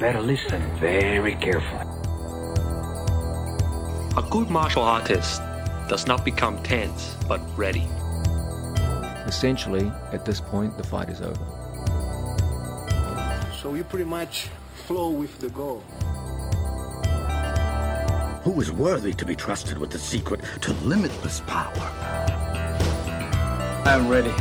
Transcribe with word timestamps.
Better 0.00 0.20
listen 0.20 0.60
very 0.78 1.34
carefully. 1.36 1.86
A 4.16 4.22
good 4.30 4.50
martial 4.50 4.82
artist 4.82 5.40
does 5.88 6.06
not 6.06 6.24
become 6.24 6.62
tense, 6.62 7.16
but 7.28 7.40
ready. 7.56 7.88
Essentially, 9.26 9.90
at 10.12 10.24
this 10.24 10.40
point, 10.40 10.76
the 10.76 10.84
fight 10.84 11.08
is 11.08 11.20
over. 11.20 11.46
So 13.62 13.74
you 13.74 13.84
pretty 13.84 14.04
much 14.04 14.48
flow 14.86 15.10
with 15.10 15.38
the 15.38 15.48
goal. 15.50 15.82
Who 18.42 18.60
is 18.60 18.72
worthy 18.72 19.12
to 19.14 19.24
be 19.24 19.36
trusted 19.36 19.78
with 19.78 19.90
the 19.90 19.98
secret 19.98 20.40
to 20.62 20.72
limitless 20.84 21.40
power? 21.46 21.72
I'm 23.86 24.08
ready. 24.08 24.32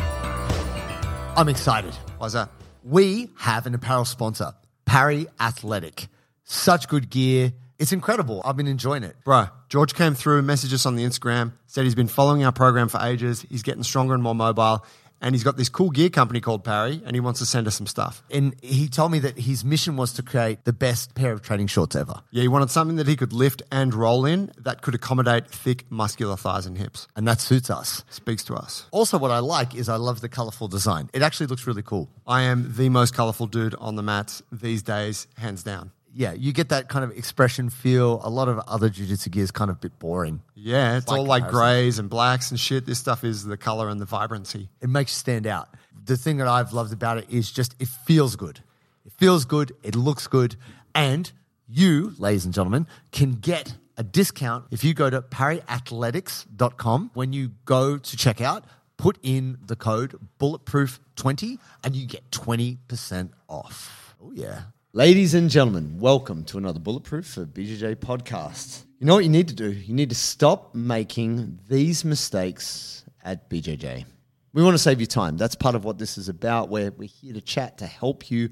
I'm 1.38 1.50
excited. 1.50 1.94
Why's 2.18 2.34
that? 2.34 2.50
We 2.84 3.30
have 3.38 3.68
an 3.68 3.76
apparel 3.76 4.06
sponsor, 4.06 4.54
Parry 4.92 5.26
Athletic. 5.40 6.10
Such 6.44 6.90
good 6.90 7.10
gear. 7.10 7.54
It's 7.80 7.94
incredible. 7.94 8.42
I've 8.44 8.58
been 8.58 8.68
enjoying 8.68 9.04
it. 9.04 9.16
Bro, 9.24 9.46
George 9.70 9.96
came 9.96 10.16
through, 10.16 10.42
messaged 10.42 10.74
us 10.74 10.86
on 10.86 10.98
the 10.98 11.06
Instagram, 11.06 11.54
said 11.66 11.86
he's 11.86 11.96
been 11.96 12.10
following 12.10 12.44
our 12.44 12.52
program 12.52 12.90
for 12.90 13.00
ages. 13.00 13.46
He's 13.50 13.64
getting 13.64 13.84
stronger 13.84 14.14
and 14.14 14.22
more 14.22 14.36
mobile. 14.36 14.86
And 15.22 15.36
he's 15.36 15.44
got 15.44 15.56
this 15.56 15.70
cool 15.70 15.92
gear 15.92 16.10
company 16.10 16.42
called 16.42 16.64
Parry, 16.64 17.02
and 17.06 17.16
he 17.16 17.20
wants 17.20 17.40
to 17.40 17.46
send 17.46 17.68
us 17.68 17.76
some 17.76 17.88
stuff. 17.88 18.24
And 18.32 18.56
he 18.62 18.88
told 18.88 19.12
me 19.12 19.20
that 19.20 19.38
his 19.38 19.64
mission 19.64 19.96
was 19.96 20.14
to 20.14 20.24
create 20.24 20.66
the 20.66 20.74
best 20.74 21.14
pair 21.16 21.32
of 21.32 21.42
training 21.42 21.68
shorts 21.68 21.96
ever. 21.96 22.22
Yeah, 22.32 22.42
he 22.42 22.48
wanted 22.48 22.72
something 22.72 22.98
that 22.98 23.08
he 23.08 23.16
could 23.16 23.32
lift 23.32 23.62
and 23.72 23.94
roll 23.94 24.26
in 24.26 24.52
that 24.58 24.82
could 24.82 24.96
accommodate 24.96 25.48
thick, 25.48 25.86
muscular 25.92 26.36
thighs 26.36 26.66
and 26.66 26.78
hips. 26.78 27.08
And 27.16 27.28
that 27.28 27.40
suits 27.40 27.70
us. 27.70 28.04
Speaks 28.10 28.44
to 28.46 28.56
us. 28.56 28.88
Also, 28.92 29.18
what 29.18 29.32
I 29.32 29.40
like 29.40 29.76
is 29.76 29.90
I 29.90 29.98
love 29.98 30.22
the 30.22 30.30
colorful 30.30 30.68
design. 30.68 31.10
It 31.14 31.22
actually 31.22 31.48
looks 31.48 31.68
really 31.68 31.84
cool. 31.84 32.10
I 32.26 32.42
am 32.44 32.74
the 32.76 32.90
most 32.90 33.14
colorful 33.14 33.48
dude 33.48 33.76
on 33.76 33.96
the 33.96 34.04
mats 34.04 34.42
these 34.52 34.82
days, 34.82 35.28
hands 35.38 35.64
down. 35.64 35.92
Yeah, 36.14 36.34
you 36.34 36.52
get 36.52 36.70
that 36.70 36.90
kind 36.90 37.06
of 37.06 37.12
expression 37.18 37.70
feel. 37.70 38.20
A 38.24 38.30
lot 38.30 38.50
of 38.50 38.60
other 38.68 38.90
jiu-jitsu 38.90 39.30
gear 39.30 39.44
is 39.44 39.52
kind 39.52 39.72
of 39.72 39.78
a 39.78 39.80
bit 39.80 39.98
boring. 39.98 40.42
Yeah, 40.56 40.98
it's 40.98 41.06
By 41.06 41.18
all 41.18 41.26
like 41.26 41.44
comparison. 41.44 41.60
grays 41.60 42.00
and 42.00 42.10
blacks 42.10 42.52
and 42.52 42.60
shit. 42.60 42.86
This 42.86 43.00
stuff 43.00 43.24
is 43.24 43.46
the 43.46 43.56
color 43.58 43.88
and 43.88 44.00
the 44.00 44.06
vibrancy. 44.06 44.70
It 44.82 44.90
makes 44.90 45.12
you 45.14 45.16
stand 45.20 45.48
out. 45.48 45.70
The 46.04 46.18
thing 46.18 46.38
that 46.38 46.48
I've 46.48 46.74
loved 46.74 46.92
about 46.92 47.18
it 47.18 47.30
is 47.30 47.50
just 47.52 47.76
it 47.80 47.88
feels 47.88 48.36
good. 48.36 48.60
It 49.06 49.14
feels 49.18 49.46
good. 49.46 49.72
It 49.84 49.96
looks 49.96 50.28
good. 50.28 50.58
And 50.94 51.32
you, 51.70 52.14
ladies 52.18 52.44
and 52.44 52.54
gentlemen, 52.54 52.88
can 53.14 53.34
get 53.34 53.76
a 53.96 54.04
discount 54.04 54.66
if 54.72 54.84
you 54.84 54.94
go 54.94 55.10
to 55.10 55.22
parryathletics.com. 55.22 57.12
When 57.14 57.34
you 57.34 57.52
go 57.66 57.98
to 57.98 58.18
checkout, 58.18 58.64
put 58.98 59.18
in 59.24 59.58
the 59.66 59.76
code 59.76 60.16
bulletproof20 60.40 61.58
and 61.84 61.96
you 61.96 62.06
get 62.06 62.30
20% 62.32 63.30
off. 63.48 64.16
Oh, 64.22 64.32
yeah. 64.34 64.62
Ladies 64.94 65.36
and 65.36 65.50
gentlemen, 65.50 66.00
welcome 66.00 66.44
to 66.44 66.58
another 66.58 66.82
Bulletproof 66.82 67.26
for 67.26 67.46
BJJ 67.46 67.96
podcast. 67.96 68.84
You 69.00 69.08
know 69.08 69.16
what 69.16 69.24
you 69.24 69.30
need 69.30 69.48
to 69.48 69.54
do? 69.56 69.72
You 69.72 69.94
need 69.94 70.10
to 70.10 70.16
stop 70.16 70.76
making 70.76 71.60
these 71.70 72.04
mistakes 72.04 73.06
at 73.24 73.50
BJJ. 73.50 74.04
We 74.52 74.62
want 74.62 74.74
to 74.74 74.78
save 74.78 75.00
you 75.00 75.08
time. 75.08 75.38
That's 75.38 75.56
part 75.56 75.76
of 75.76 75.86
what 75.86 75.98
this 75.98 76.18
is 76.18 76.28
about. 76.28 76.68
Where 76.68 76.92
we're 76.92 77.08
here 77.08 77.32
to 77.34 77.40
chat 77.40 77.78
to 77.78 77.86
help 77.86 78.30
you. 78.30 78.50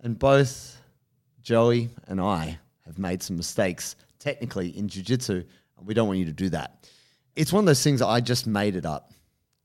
And 0.00 0.18
both 0.18 0.80
Joey 1.42 1.90
and 2.06 2.18
I 2.18 2.58
have 2.86 2.98
made 2.98 3.22
some 3.22 3.36
mistakes 3.36 3.94
technically 4.18 4.70
in 4.70 4.88
jiu-jitsu. 4.88 5.44
We 5.84 5.92
don't 5.92 6.08
want 6.08 6.18
you 6.18 6.24
to 6.24 6.32
do 6.32 6.48
that. 6.48 6.88
It's 7.36 7.52
one 7.52 7.60
of 7.60 7.66
those 7.66 7.84
things 7.84 8.00
I 8.00 8.22
just 8.22 8.46
made 8.46 8.76
it 8.76 8.86
up. 8.86 9.12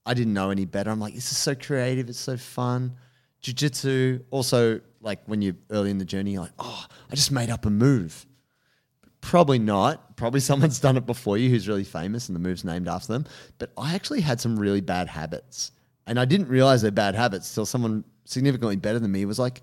I 0.06 0.14
didn't 0.16 0.34
know 0.34 0.50
any 0.50 0.66
better. 0.66 0.92
I'm 0.92 1.00
like, 1.00 1.16
this 1.16 1.32
is 1.32 1.38
so 1.38 1.56
creative. 1.56 2.10
It's 2.10 2.20
so 2.20 2.36
fun. 2.36 2.98
Jiu-jitsu, 3.40 4.26
also 4.32 4.82
like 5.02 5.20
when 5.26 5.42
you're 5.42 5.56
early 5.70 5.92
in 5.92 5.98
the 5.98 6.06
journey, 6.06 6.32
you're 6.34 6.42
like, 6.42 6.52
oh, 6.60 6.86
I 7.12 7.16
just 7.16 7.32
made 7.32 7.50
up 7.50 7.66
a 7.66 7.70
move. 7.70 8.26
Probably 9.22 9.60
not. 9.60 10.16
Probably 10.18 10.40
someone's 10.40 10.80
done 10.80 10.98
it 10.98 11.06
before 11.06 11.38
you 11.38 11.50
who's 11.50 11.68
really 11.68 11.84
famous 11.84 12.30
and 12.30 12.36
the 12.36 12.40
move's 12.40 12.64
named 12.64 12.88
after 12.88 13.14
them. 13.14 13.26
But 13.58 13.72
I 13.78 13.96
actually 13.96 14.22
had 14.22 14.40
some 14.40 14.58
really 14.58 14.82
bad 14.82 15.08
habits. 15.08 15.72
And 16.08 16.20
I 16.20 16.26
didn't 16.26 16.48
realize 16.48 16.82
they're 16.82 16.92
bad 16.92 17.16
habits 17.16 17.54
till 17.54 17.66
someone 17.66 18.04
significantly 18.26 18.76
better 18.76 19.00
than 19.00 19.12
me 19.12 19.26
was 19.26 19.40
like, 19.40 19.62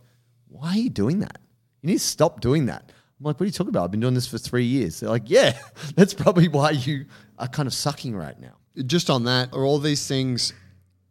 why 0.48 0.70
are 0.70 0.78
you 0.78 0.90
doing 0.90 1.20
that? 1.20 1.38
You 1.82 1.88
need 1.88 1.98
to 1.98 2.04
stop 2.04 2.40
doing 2.40 2.66
that. 2.66 2.92
I'm 3.18 3.24
like, 3.24 3.40
what 3.40 3.44
are 3.44 3.46
you 3.46 3.52
talking 3.52 3.70
about? 3.70 3.84
I've 3.84 3.90
been 3.90 4.00
doing 4.00 4.14
this 4.14 4.26
for 4.26 4.38
three 4.38 4.64
years. 4.64 5.00
They're 5.00 5.08
like, 5.08 5.24
yeah, 5.26 5.58
that's 5.96 6.14
probably 6.14 6.48
why 6.48 6.70
you 6.70 7.06
are 7.38 7.48
kind 7.48 7.66
of 7.66 7.74
sucking 7.74 8.14
right 8.14 8.38
now. 8.38 8.56
Just 8.84 9.08
on 9.08 9.24
that, 9.24 9.54
are 9.54 9.64
all 9.64 9.78
these 9.78 10.06
things 10.06 10.52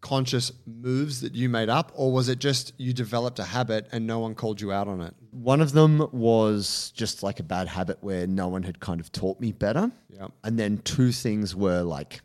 conscious 0.05 0.51
moves 0.67 1.21
that 1.21 1.33
you 1.33 1.49
made 1.49 1.67
up, 1.67 1.91
or 1.95 2.11
was 2.11 2.29
it 2.29 2.37
just 2.37 2.73
you 2.77 2.93
developed 2.93 3.39
a 3.39 3.43
habit 3.43 3.87
and 3.91 4.05
no 4.05 4.19
one 4.19 4.35
called 4.35 4.61
you 4.61 4.71
out 4.71 4.87
on 4.87 5.01
it? 5.01 5.15
One 5.31 5.61
of 5.61 5.71
them 5.71 6.07
was 6.11 6.93
just 6.95 7.23
like 7.23 7.39
a 7.39 7.43
bad 7.43 7.67
habit 7.67 7.97
where 8.01 8.27
no 8.27 8.47
one 8.47 8.61
had 8.61 8.79
kind 8.79 8.99
of 8.99 9.11
taught 9.11 9.39
me 9.39 9.51
better. 9.51 9.91
Yep. 10.11 10.31
And 10.43 10.59
then 10.59 10.77
two 10.77 11.11
things 11.11 11.55
were 11.55 11.81
like, 11.81 12.21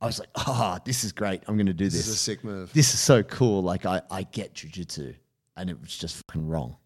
I 0.00 0.06
was 0.06 0.20
like, 0.20 0.30
ah, 0.36 0.80
this 0.86 1.04
is 1.04 1.12
great. 1.12 1.42
I'm 1.46 1.56
going 1.56 1.66
to 1.66 1.74
do 1.74 1.84
this. 1.84 1.92
This 1.92 2.08
is 2.08 2.14
a 2.14 2.16
sick 2.16 2.42
move. 2.44 2.72
This 2.72 2.94
is 2.94 3.00
so 3.00 3.22
cool. 3.22 3.62
Like, 3.62 3.84
I, 3.84 4.00
I 4.10 4.22
get 4.22 4.54
jujitsu. 4.54 5.14
And 5.54 5.68
it 5.68 5.78
was 5.78 5.94
just 5.94 6.16
fucking 6.26 6.48
wrong. 6.48 6.76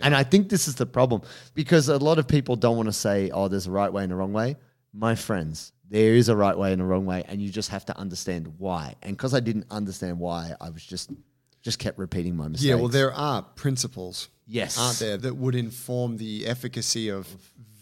And 0.00 0.16
I 0.16 0.22
think 0.22 0.48
this 0.48 0.68
is 0.68 0.76
the 0.76 0.86
problem 0.86 1.20
because 1.52 1.90
a 1.90 1.98
lot 1.98 2.18
of 2.18 2.26
people 2.26 2.56
don't 2.56 2.76
want 2.76 2.88
to 2.88 2.94
say, 2.94 3.30
oh, 3.30 3.48
there's 3.48 3.66
a 3.66 3.70
right 3.70 3.92
way 3.92 4.04
and 4.04 4.12
a 4.12 4.16
wrong 4.16 4.32
way. 4.32 4.56
My 4.94 5.14
friends, 5.14 5.72
there 5.88 6.14
is 6.14 6.28
a 6.28 6.36
right 6.36 6.56
way 6.56 6.72
and 6.72 6.82
a 6.82 6.84
wrong 6.84 7.06
way. 7.06 7.24
And 7.28 7.40
you 7.40 7.50
just 7.50 7.70
have 7.70 7.84
to 7.86 7.96
understand 7.96 8.54
why. 8.58 8.94
And 9.02 9.16
because 9.16 9.34
I 9.34 9.40
didn't 9.40 9.66
understand 9.70 10.18
why, 10.18 10.52
I 10.60 10.70
was 10.70 10.84
just, 10.84 11.10
just 11.62 11.78
kept 11.78 11.98
repeating 11.98 12.36
my 12.36 12.48
mistakes. 12.48 12.68
Yeah, 12.68 12.74
well, 12.76 12.88
there 12.88 13.12
are 13.12 13.42
principles, 13.42 14.28
Yes. 14.46 14.78
aren't 14.78 14.98
there, 14.98 15.16
that 15.16 15.34
would 15.36 15.54
inform 15.54 16.16
the 16.16 16.46
efficacy 16.46 17.08
of 17.08 17.26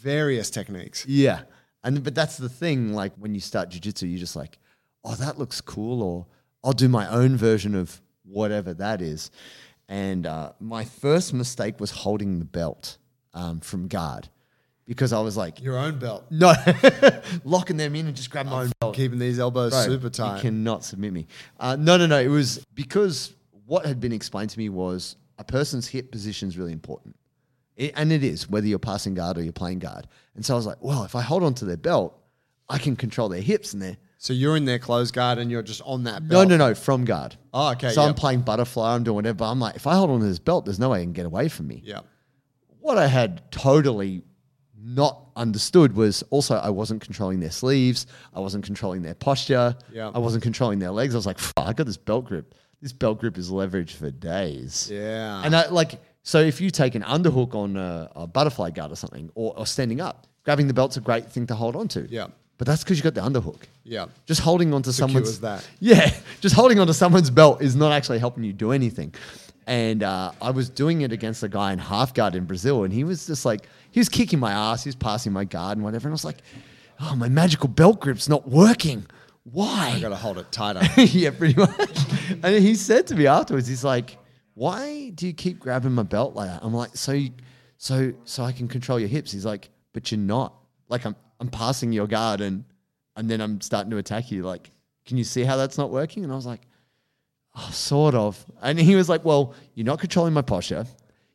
various 0.01 0.51
techniques. 0.51 1.07
Yeah. 1.07 1.43
And 1.83 2.03
but 2.03 2.15
that's 2.15 2.37
the 2.39 2.49
thing, 2.49 2.95
like 2.95 3.13
when 3.17 3.35
you 3.35 3.41
start 3.41 3.71
jujitsu, 3.71 4.09
you're 4.09 4.19
just 4.19 4.37
like, 4.37 4.59
oh, 5.05 5.15
that 5.17 5.39
looks 5.39 5.61
cool, 5.61 6.03
or 6.03 6.27
I'll 6.63 6.73
do 6.73 6.89
my 6.89 7.07
own 7.09 7.37
version 7.37 7.75
of 7.75 8.01
whatever 8.25 8.73
that 8.75 9.03
is. 9.03 9.31
And 9.87 10.27
uh, 10.27 10.53
my 10.61 10.85
first 10.85 11.35
mistake 11.35 11.79
was 11.79 11.91
holding 11.91 12.39
the 12.39 12.47
belt 12.47 12.97
um, 13.35 13.61
from 13.61 13.87
guard 13.89 14.29
because 14.87 15.13
I 15.13 15.21
was 15.21 15.37
like, 15.37 15.61
Your 15.63 15.79
own 15.79 15.99
belt. 15.99 16.25
no, 16.31 16.53
locking 17.45 17.77
them 17.77 17.95
in 17.95 18.07
and 18.07 18.17
just 18.17 18.31
grab 18.31 18.47
my 18.47 18.63
own 18.63 18.73
belt. 18.81 18.95
Keeping 18.95 19.19
these 19.19 19.39
elbows 19.39 19.73
Bro, 19.73 19.83
super 19.85 20.07
You 20.07 20.11
tight. 20.11 20.41
cannot 20.43 20.85
submit 20.85 21.13
me. 21.13 21.27
Uh, 21.59 21.77
no, 21.77 21.97
no, 21.97 22.07
no. 22.07 22.19
It 22.21 22.29
was 22.29 22.65
because 22.75 23.35
what 23.67 23.87
had 23.87 24.01
been 24.01 24.13
explained 24.13 24.51
to 24.51 24.59
me 24.59 24.69
was 24.69 25.17
a 25.39 25.45
person's 25.45 25.89
hip 25.89 26.11
position 26.13 26.49
is 26.49 26.59
really 26.59 26.73
important. 26.73 27.17
It, 27.77 27.93
and 27.97 28.13
it 28.13 28.23
is, 28.23 28.49
whether 28.49 28.67
you're 28.67 28.79
passing 28.79 29.15
guard 29.15 29.37
or 29.39 29.43
you're 29.43 29.53
playing 29.53 29.81
guard. 29.81 30.07
And 30.37 30.45
so 30.45 30.55
I 30.55 30.57
was 30.57 30.67
like, 30.67 30.79
well, 30.81 31.05
if 31.05 31.15
I 31.17 31.23
hold 31.23 31.43
onto 31.43 31.67
their 31.67 31.77
belt, 31.77 32.17
I 32.69 32.79
can 32.79 32.95
control 32.95 33.29
their 33.29 33.41
hips 33.41 33.73
and 33.73 33.83
their. 33.83 33.97
so 34.19 34.33
you're 34.33 34.57
in 34.57 34.65
their 34.65 34.79
closed 34.79 35.13
guard 35.13 35.39
and 35.39 35.51
you're 35.51 35.63
just 35.63 35.83
on 35.85 36.05
that 36.05 36.23
No, 36.23 36.29
belt. 36.29 36.49
no, 36.51 36.57
no, 36.57 36.75
from 36.75 37.05
guard. 37.05 37.37
Oh, 37.53 37.73
okay, 37.73 37.91
So 37.91 38.03
I'm 38.03 38.09
yep. 38.11 38.17
playing 38.17 38.43
butterfly, 38.43 38.95
I'm 38.95 39.03
doing 39.03 39.17
whatever. 39.17 39.45
I'm 39.45 39.59
like, 39.59 39.75
if 39.77 39.87
I 39.89 39.95
hold 39.97 40.11
on 40.11 40.21
to 40.21 40.27
this 40.27 40.39
belt, 40.39 40.67
there's 40.67 40.79
no 40.79 40.91
way 40.91 41.01
it 41.01 41.05
can 41.05 41.13
get 41.15 41.27
away 41.27 41.49
from 41.49 41.67
me. 41.67 41.83
Yeah. 41.85 42.01
What 42.81 42.97
I 42.97 43.07
had 43.09 43.51
totally 43.51 44.23
not 44.85 45.31
understood 45.35 45.97
was 45.97 46.23
also 46.31 46.57
I 46.57 46.71
wasn't 46.71 47.01
controlling 47.01 47.41
their 47.41 47.51
sleeves. 47.51 48.07
I 48.35 48.41
wasn't 48.41 48.65
controlling 48.65 49.03
their 49.03 49.15
posture. 49.15 49.75
Yeah. 49.93 50.11
I 50.15 50.19
wasn't 50.19 50.43
controlling 50.43 50.79
their 50.79 50.91
legs. 50.91 51.15
I 51.15 51.19
was 51.19 51.27
like, 51.27 51.39
"Fuck, 51.39 51.67
I 51.67 51.73
got 51.73 51.87
this 51.87 51.97
belt 51.97 52.27
grip. 52.27 52.55
This 52.83 52.93
belt 52.93 53.19
grip 53.19 53.39
is 53.39 53.51
leverage 53.51 53.95
for 53.95 54.11
days. 54.11 54.91
Yeah. 54.93 55.41
And 55.43 55.57
I 55.57 55.69
like, 55.69 56.01
so 56.23 56.41
if 56.41 56.61
you 56.61 56.69
take 56.69 56.95
an 56.95 57.03
underhook 57.03 57.55
on 57.55 57.79
a, 57.79 58.11
a 58.15 58.27
butterfly 58.27 58.71
guard 58.71 58.93
or 58.93 58.97
something, 58.97 59.31
or, 59.35 59.57
or 59.57 59.67
standing 59.67 60.03
up, 60.03 60.27
grabbing 60.45 60.67
the 60.67 60.75
belt's 60.75 60.99
a 60.99 61.01
great 61.01 61.31
thing 61.31 61.47
to 61.47 61.55
hold 61.55 61.77
on 61.77 61.89
to. 61.89 62.07
Yeah. 62.11 62.27
But 62.59 62.67
that's 62.67 62.85
because 62.85 62.99
you 62.99 63.03
got 63.03 63.15
the 63.15 63.23
underhook. 63.23 63.63
Yeah. 63.85 64.07
Just 64.27 64.43
holding 64.43 64.75
onto 64.75 64.93
Secure 64.93 65.09
someone's 65.09 65.41
that. 65.41 65.67
Yeah, 65.81 66.15
just 66.41 66.55
holding 66.55 66.79
onto 66.79 66.93
someone's 66.93 67.31
belt 67.31 67.63
is 67.63 67.75
not 67.75 67.93
actually 67.93 68.19
helping 68.19 68.45
you 68.45 68.53
do 68.53 68.71
anything. 68.73 69.15
And 69.67 70.03
uh, 70.03 70.33
I 70.43 70.51
was 70.51 70.69
doing 70.69 71.01
it 71.01 71.11
against 71.11 71.43
a 71.43 71.49
guy 71.49 71.73
in 71.73 71.79
half 71.79 72.13
guard 72.13 72.35
in 72.35 72.45
Brazil, 72.45 72.85
and 72.85 72.93
he 72.93 73.03
was 73.03 73.27
just 73.27 73.45
like, 73.47 73.67
he 73.95 74.01
was 74.01 74.09
kicking 74.09 74.41
my 74.41 74.51
ass, 74.51 74.83
he 74.83 74.89
was 74.89 74.97
passing 74.97 75.33
my 75.33 75.45
guard 75.45 75.79
and 75.79 75.85
whatever, 75.85 76.09
and 76.09 76.13
I 76.13 76.15
was 76.15 76.25
like, 76.25 76.39
oh, 76.99 77.15
my 77.15 77.29
magical 77.29 77.69
belt 77.69 78.01
grip's 78.01 78.29
not 78.29 78.49
working. 78.49 79.07
Why? 79.45 79.93
I 79.95 80.01
got 80.01 80.09
to 80.09 80.17
hold 80.17 80.37
it 80.37 80.51
tighter. 80.51 80.83
yeah, 81.01 81.31
pretty 81.31 81.55
much. 81.55 81.97
And 82.43 82.57
he 82.57 82.75
said 82.75 83.07
to 83.07 83.15
me 83.15 83.29
afterwards, 83.29 83.69
he's 83.69 83.85
like, 83.85 84.19
"Why 84.55 85.11
do 85.11 85.29
you 85.29 85.33
keep 85.33 85.61
grabbing 85.61 85.93
my 85.93 86.03
belt 86.03 86.35
like 86.35 86.49
that?" 86.49 86.65
I'm 86.65 86.75
like, 86.75 86.97
"So, 86.97 87.13
you, 87.13 87.31
so, 87.77 88.13
so 88.25 88.43
I 88.43 88.51
can 88.51 88.67
control 88.67 88.99
your 88.99 89.09
hips." 89.09 89.31
He's 89.31 89.47
like, 89.47 89.71
"But 89.93 90.11
you're 90.11 90.19
not. 90.19 90.55
Like, 90.89 91.07
I'm, 91.07 91.15
I'm 91.39 91.49
passing 91.49 91.93
your 91.93 92.09
guard, 92.09 92.41
and, 92.41 92.65
and 93.15 93.31
then 93.31 93.41
I'm 93.41 93.61
starting 93.61 93.93
to 93.93 93.99
attack 93.99 94.33
you. 94.33 94.43
Like, 94.43 94.73
can 95.07 95.19
you 95.19 95.25
see 95.25 95.45
how 95.45 95.57
that's 95.57 95.79
not 95.79 95.91
working?" 95.91 96.25
And 96.25 96.33
I 96.33 96.37
was 96.37 96.47
like, 96.47 96.63
"Oh, 97.55 97.71
sort 97.71 98.17
of." 98.17 98.45
And 98.61 98.77
he 98.77 98.97
was 98.97 99.09
like, 99.09 99.25
"Well, 99.25 99.55
you're 99.77 99.87
not 99.87 100.01
controlling 100.01 100.33
my 100.33 100.43
posture. 100.43 100.85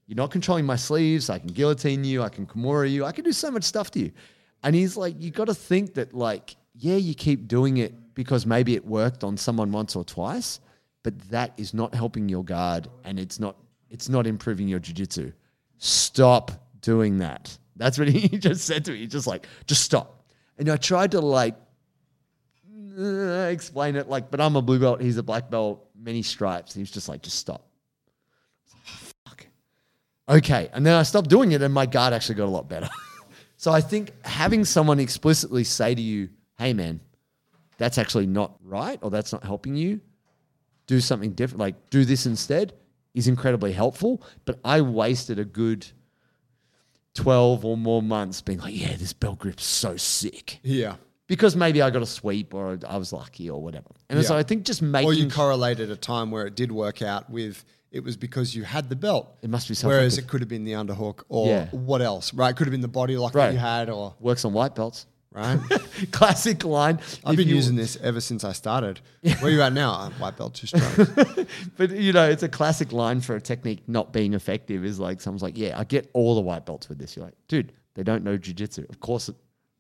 You're 0.09 0.15
not 0.15 0.31
controlling 0.31 0.65
my 0.65 0.75
sleeves. 0.75 1.29
I 1.29 1.37
can 1.37 1.49
guillotine 1.49 2.03
you. 2.03 2.23
I 2.23 2.29
can 2.29 2.47
kimura 2.47 2.89
you. 2.89 3.05
I 3.05 3.11
can 3.11 3.23
do 3.23 3.31
so 3.31 3.51
much 3.51 3.63
stuff 3.63 3.91
to 3.91 3.99
you." 3.99 4.11
And 4.63 4.75
he's 4.75 4.97
like, 4.97 5.13
"You 5.21 5.29
got 5.29 5.45
to 5.45 5.53
think 5.53 5.93
that, 5.93 6.15
like, 6.15 6.55
yeah, 6.73 6.95
you 6.95 7.13
keep 7.13 7.47
doing 7.47 7.77
it 7.77 7.93
because 8.15 8.47
maybe 8.47 8.73
it 8.73 8.83
worked 8.83 9.23
on 9.23 9.37
someone 9.37 9.71
once 9.71 9.95
or 9.95 10.03
twice, 10.03 10.61
but 11.03 11.13
that 11.29 11.53
is 11.57 11.75
not 11.75 11.93
helping 11.93 12.27
your 12.27 12.43
guard, 12.43 12.87
and 13.03 13.19
it's 13.19 13.39
not 13.39 13.55
it's 13.91 14.09
not 14.09 14.25
improving 14.25 14.67
your 14.67 14.79
jujitsu. 14.79 15.31
stop 15.77 16.51
doing 16.81 17.19
that. 17.19 17.55
That's 17.75 17.99
what 17.99 18.07
he 18.15 18.29
just 18.39 18.65
said 18.65 18.85
to 18.85 18.93
me. 18.93 18.97
He's 19.01 19.11
just 19.11 19.27
like, 19.27 19.45
just 19.67 19.83
stop. 19.83 20.25
And 20.57 20.69
I 20.69 20.77
tried 20.77 21.11
to 21.11 21.21
like 21.21 21.55
uh, 22.99 23.47
explain 23.51 23.95
it 23.95 24.09
like, 24.09 24.31
but 24.31 24.41
I'm 24.41 24.55
a 24.55 24.61
blue 24.61 24.79
belt. 24.79 25.01
He's 25.01 25.17
a 25.17 25.23
black 25.23 25.51
belt, 25.51 25.87
many 25.95 26.23
stripes. 26.23 26.73
He 26.73 26.81
was 26.81 26.89
just 26.89 27.07
like, 27.07 27.21
just 27.21 27.37
stop. 27.37 27.68
Okay. 30.29 30.69
And 30.73 30.85
then 30.85 30.93
I 30.93 31.03
stopped 31.03 31.29
doing 31.29 31.51
it 31.51 31.61
and 31.61 31.73
my 31.73 31.85
guard 31.85 32.13
actually 32.13 32.35
got 32.35 32.45
a 32.45 32.51
lot 32.51 32.69
better. 32.69 32.89
so 33.57 33.71
I 33.71 33.81
think 33.81 34.11
having 34.25 34.63
someone 34.63 34.99
explicitly 34.99 35.63
say 35.63 35.95
to 35.95 36.01
you, 36.01 36.29
hey 36.57 36.73
man, 36.73 36.99
that's 37.77 37.97
actually 37.97 38.27
not 38.27 38.55
right 38.63 38.99
or 39.01 39.09
that's 39.09 39.33
not 39.33 39.43
helping 39.43 39.75
you, 39.75 40.01
do 40.85 40.99
something 40.99 41.31
different, 41.31 41.59
like 41.59 41.89
do 41.89 42.05
this 42.05 42.25
instead, 42.25 42.73
is 43.13 43.27
incredibly 43.27 43.71
helpful. 43.71 44.21
But 44.45 44.59
I 44.63 44.81
wasted 44.81 45.39
a 45.39 45.45
good 45.45 45.87
12 47.15 47.65
or 47.65 47.77
more 47.77 48.01
months 48.01 48.41
being 48.41 48.59
like, 48.59 48.75
yeah, 48.75 48.95
this 48.95 49.13
belt 49.13 49.39
grip's 49.39 49.65
so 49.65 49.97
sick. 49.97 50.59
Yeah. 50.63 50.95
Because 51.27 51.55
maybe 51.55 51.81
I 51.81 51.89
got 51.89 52.01
a 52.01 52.07
sweep 52.07 52.53
or 52.53 52.79
I 52.87 52.97
was 52.97 53.13
lucky 53.13 53.49
or 53.49 53.61
whatever. 53.61 53.89
And 54.09 54.23
so 54.25 54.35
I 54.35 54.41
think 54.41 54.63
just 54.63 54.81
making 54.81 55.09
Or 55.09 55.13
you 55.13 55.29
correlated 55.29 55.91
a 55.91 55.95
time 55.95 56.31
where 56.31 56.47
it 56.47 56.55
did 56.55 56.71
work 56.71 57.01
out 57.03 57.29
with 57.29 57.63
it 57.91 58.03
was 58.03 58.17
because 58.17 58.55
you 58.55 58.63
had 58.63 58.89
the 58.89 58.95
belt. 58.95 59.35
It 59.41 59.49
must 59.49 59.67
be 59.67 59.73
something. 59.75 59.95
Whereas 59.95 60.17
it 60.17 60.27
could 60.27 60.41
have 60.41 60.49
been 60.49 60.63
the 60.65 60.73
underhook 60.73 61.23
or 61.29 61.47
Yeah. 61.47 61.67
what 61.71 62.01
else, 62.01 62.33
right? 62.33 62.49
It 62.51 62.55
could 62.57 62.67
have 62.67 62.71
been 62.71 62.81
the 62.81 62.87
body 62.87 63.17
lock 63.17 63.33
Right. 63.35 63.47
that 63.47 63.53
you 63.53 63.59
had 63.59 63.89
or, 63.89 64.15
works 64.19 64.45
on 64.45 64.53
white 64.53 64.75
belts. 64.75 65.05
right? 65.31 65.59
Classic 66.11 66.63
line. 66.63 66.99
I've 67.23 67.33
If 67.33 67.37
been 67.45 67.47
using 67.55 67.75
this 67.75 67.97
ever 67.97 68.19
since 68.19 68.43
I 68.43 68.51
started. 68.51 68.99
Where 69.41 69.51
you 69.51 69.61
at 69.61 69.73
now? 69.73 69.91
Uh, 69.93 70.09
White 70.19 70.37
belt, 70.37 70.55
two 70.55 70.65
strokes. 70.67 70.97
But 71.77 71.91
you 71.91 72.13
know, 72.13 72.27
it's 72.27 72.41
a 72.43 72.49
classic 72.49 72.91
line 72.91 73.21
for 73.21 73.35
a 73.35 73.41
technique 73.41 73.83
not 73.87 74.11
being 74.11 74.33
effective. 74.33 74.83
Is 74.83 74.99
like 74.99 75.21
someone's 75.21 75.43
like, 75.43 75.55
"Yeah, 75.57 75.77
I 75.79 75.83
get 75.83 76.09
all 76.13 76.33
the 76.35 76.41
white 76.41 76.65
belts 76.65 76.89
with 76.89 76.97
this." 76.97 77.15
You're 77.15 77.25
like, 77.25 77.35
"Dude, 77.47 77.73
they 77.93 78.01
don't 78.03 78.23
know 78.23 78.37
jujitsu. 78.39 78.89
Of 78.89 78.99
course, 79.01 79.29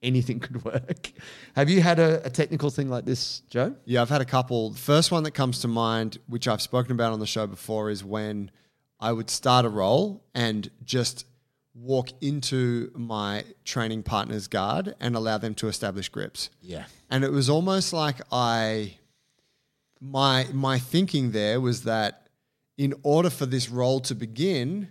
anything 0.01 0.39
could 0.39 0.63
work." 0.63 1.11
Have 1.55 1.69
you 1.69 1.81
had 1.81 1.99
a, 1.99 2.25
a 2.25 2.29
technical 2.29 2.69
thing 2.69 2.89
like 2.89 3.05
this, 3.05 3.41
Joe? 3.49 3.75
Yeah, 3.85 4.01
I've 4.01 4.09
had 4.09 4.21
a 4.21 4.25
couple. 4.25 4.71
The 4.71 4.79
first 4.79 5.11
one 5.11 5.23
that 5.23 5.31
comes 5.31 5.59
to 5.61 5.67
mind, 5.67 6.17
which 6.27 6.47
I've 6.47 6.61
spoken 6.61 6.91
about 6.91 7.13
on 7.13 7.19
the 7.19 7.27
show 7.27 7.47
before, 7.47 7.89
is 7.89 8.03
when 8.03 8.51
I 8.99 9.11
would 9.11 9.29
start 9.29 9.65
a 9.65 9.69
roll 9.69 10.23
and 10.33 10.69
just 10.83 11.25
walk 11.73 12.09
into 12.21 12.91
my 12.95 13.45
training 13.63 14.03
partner's 14.03 14.47
guard 14.47 14.95
and 14.99 15.15
allow 15.15 15.37
them 15.37 15.53
to 15.55 15.67
establish 15.67 16.09
grips. 16.09 16.49
Yeah. 16.61 16.85
And 17.09 17.23
it 17.23 17.31
was 17.31 17.49
almost 17.49 17.93
like 17.93 18.21
I 18.31 18.97
my 20.01 20.47
my 20.53 20.79
thinking 20.79 21.31
there 21.31 21.61
was 21.61 21.83
that 21.83 22.27
in 22.77 22.93
order 23.03 23.29
for 23.29 23.45
this 23.45 23.69
roll 23.69 23.99
to 24.01 24.15
begin, 24.15 24.89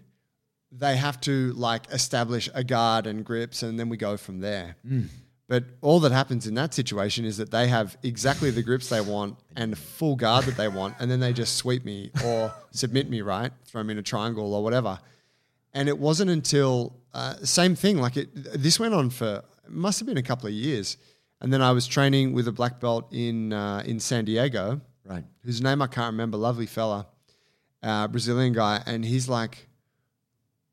they 0.70 0.96
have 0.96 1.20
to 1.22 1.52
like 1.54 1.86
establish 1.90 2.48
a 2.54 2.62
guard 2.62 3.06
and 3.06 3.24
grips 3.24 3.62
and 3.62 3.78
then 3.78 3.88
we 3.88 3.96
go 3.96 4.16
from 4.16 4.40
there. 4.40 4.76
But 5.48 5.64
all 5.80 5.98
that 6.00 6.12
happens 6.12 6.46
in 6.46 6.54
that 6.56 6.74
situation 6.74 7.24
is 7.24 7.38
that 7.38 7.50
they 7.50 7.68
have 7.68 7.96
exactly 8.02 8.50
the 8.50 8.62
grips 8.62 8.90
they 8.90 9.00
want 9.00 9.38
and 9.56 9.78
full 9.78 10.14
guard 10.14 10.44
that 10.44 10.58
they 10.58 10.68
want, 10.68 10.96
and 11.00 11.10
then 11.10 11.20
they 11.20 11.32
just 11.32 11.56
sweep 11.56 11.86
me 11.86 12.10
or 12.22 12.52
submit 12.70 13.08
me, 13.08 13.22
right? 13.22 13.50
Throw 13.64 13.82
me 13.82 13.92
in 13.92 13.98
a 13.98 14.02
triangle 14.02 14.52
or 14.54 14.62
whatever. 14.62 14.98
And 15.72 15.88
it 15.88 15.98
wasn't 15.98 16.30
until 16.30 16.96
uh, 17.14 17.36
same 17.44 17.74
thing. 17.74 17.96
Like 17.98 18.18
it, 18.18 18.28
this 18.34 18.78
went 18.78 18.92
on 18.92 19.08
for 19.08 19.42
must 19.68 19.98
have 20.00 20.06
been 20.06 20.18
a 20.18 20.22
couple 20.22 20.48
of 20.48 20.52
years, 20.52 20.98
and 21.40 21.50
then 21.50 21.62
I 21.62 21.72
was 21.72 21.86
training 21.86 22.34
with 22.34 22.46
a 22.46 22.52
black 22.52 22.78
belt 22.78 23.08
in 23.10 23.54
uh, 23.54 23.82
in 23.86 24.00
San 24.00 24.26
Diego, 24.26 24.82
Right. 25.06 25.24
whose 25.44 25.62
name 25.62 25.80
I 25.80 25.86
can't 25.86 26.12
remember. 26.12 26.36
Lovely 26.36 26.66
fella, 26.66 27.06
uh, 27.82 28.06
Brazilian 28.08 28.52
guy, 28.52 28.82
and 28.84 29.02
he's 29.02 29.30
like, 29.30 29.67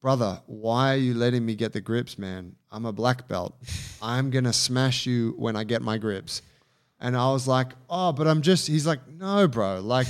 "Brother, 0.06 0.40
why 0.46 0.94
are 0.94 0.98
you 0.98 1.16
letting 1.16 1.44
me 1.44 1.56
get 1.56 1.74
the 1.74 1.82
grips, 1.82 2.20
man? 2.20 2.56
I'm 2.72 2.86
a 2.86 2.94
black 2.94 3.28
belt. 3.28 3.58
I'm 4.04 4.30
gonna 4.30 4.54
smash 4.54 5.08
you 5.08 5.34
when 5.36 5.56
I 5.56 5.64
get 5.64 5.82
my 5.82 5.98
grips." 5.98 6.44
And 7.00 7.18
I 7.18 7.32
was 7.32 7.48
like, 7.48 7.70
"Oh, 7.90 8.12
but 8.14 8.28
I'm 8.28 8.44
just." 8.44 8.68
He's 8.68 8.86
like, 8.86 9.00
"No, 9.08 9.48
bro. 9.48 9.82
Like, 9.82 10.06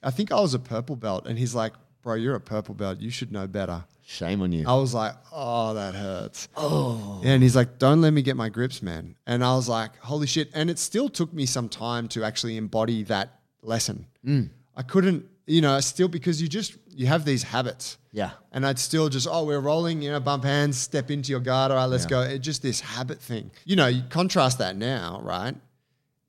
I 0.00 0.12
think 0.12 0.30
I 0.30 0.38
was 0.38 0.54
a 0.54 0.60
purple 0.60 0.94
belt." 0.94 1.26
And 1.26 1.36
he's 1.36 1.56
like, 1.56 1.72
"Bro, 2.02 2.14
you're 2.22 2.36
a 2.36 2.40
purple 2.40 2.76
belt. 2.76 3.00
You 3.00 3.10
should 3.10 3.32
know 3.32 3.48
better." 3.48 3.82
Shame 4.06 4.42
on 4.42 4.52
you. 4.52 4.64
I 4.64 4.76
was 4.76 4.94
like, 4.94 5.14
"Oh, 5.32 5.74
that 5.74 5.96
hurts." 5.96 6.46
Oh. 6.56 7.20
And 7.24 7.42
he's 7.42 7.56
like, 7.56 7.80
"Don't 7.80 8.00
let 8.00 8.12
me 8.12 8.22
get 8.22 8.36
my 8.36 8.48
grips, 8.48 8.80
man." 8.80 9.16
And 9.26 9.42
I 9.42 9.56
was 9.56 9.68
like, 9.68 9.96
"Holy 9.98 10.28
shit!" 10.28 10.50
And 10.54 10.70
it 10.70 10.78
still 10.78 11.08
took 11.08 11.32
me 11.32 11.46
some 11.46 11.68
time 11.68 12.06
to 12.14 12.22
actually 12.22 12.56
embody 12.56 13.02
that 13.04 13.40
lesson. 13.60 14.06
Mm. 14.24 14.50
I 14.76 14.82
couldn't, 14.82 15.26
you 15.46 15.60
know, 15.60 15.78
still 15.80 16.08
because 16.08 16.40
you 16.40 16.48
just 16.48 16.76
you 16.90 17.06
have 17.06 17.24
these 17.24 17.42
habits. 17.42 17.98
Yeah. 18.12 18.32
And 18.52 18.66
I'd 18.66 18.78
still 18.78 19.08
just, 19.08 19.26
oh, 19.30 19.44
we're 19.44 19.60
rolling, 19.60 20.02
you 20.02 20.10
know, 20.10 20.20
bump 20.20 20.44
hands, 20.44 20.76
step 20.78 21.10
into 21.10 21.30
your 21.30 21.40
guard. 21.40 21.70
All 21.72 21.78
right, 21.78 21.86
let's 21.86 22.04
go. 22.06 22.20
It's 22.20 22.44
just 22.44 22.62
this 22.62 22.80
habit 22.80 23.20
thing. 23.20 23.50
You 23.64 23.76
know, 23.76 23.86
you 23.86 24.02
contrast 24.10 24.58
that 24.58 24.76
now, 24.76 25.20
right? 25.24 25.54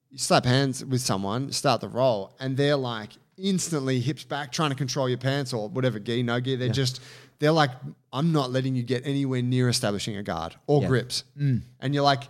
You 0.10 0.18
slap 0.18 0.45
hands 0.45 0.86
with 0.86 1.01
someone, 1.01 1.51
start 1.51 1.81
the 1.81 1.89
roll, 1.89 2.33
and 2.39 2.56
they're 2.56 2.77
like 2.77 3.12
instantly 3.38 4.00
hips 4.00 4.24
back, 4.24 4.51
trying 4.51 4.69
to 4.69 4.75
control 4.75 5.10
your 5.10 5.18
pants 5.18 5.51
or 5.54 5.68
whatever 5.68 6.00
gi, 6.00 6.24
no 6.24 6.39
gi. 6.39 6.56
They're 6.56 6.69
just, 6.69 7.01
they're 7.39 7.51
like, 7.51 7.71
I'm 8.13 8.31
not 8.31 8.51
letting 8.51 8.75
you 8.75 8.83
get 8.83 9.06
anywhere 9.06 9.42
near 9.42 9.68
establishing 9.69 10.15
a 10.15 10.24
guard 10.24 10.56
or 10.68 10.81
Yeah. 10.83 10.88
grips. 10.88 11.24
Mm. 11.38 11.63
And 11.81 11.94
you're 11.94 12.04
like, 12.04 12.24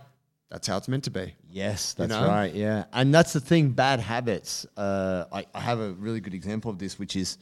that's 0.54 0.68
how 0.68 0.76
it's 0.76 0.86
meant 0.86 1.02
to 1.02 1.10
be. 1.10 1.34
Yes, 1.50 1.94
that's 1.94 2.10
know? 2.10 2.28
right. 2.28 2.54
Yeah, 2.54 2.84
and 2.92 3.12
that's 3.12 3.32
the 3.32 3.40
thing. 3.40 3.70
Bad 3.70 3.98
habits. 3.98 4.64
Uh, 4.76 5.24
I, 5.32 5.46
I 5.52 5.58
have 5.58 5.80
a 5.80 5.94
really 5.94 6.20
good 6.20 6.32
example 6.32 6.70
of 6.70 6.78
this, 6.78 6.96
which 6.96 7.16
is 7.16 7.38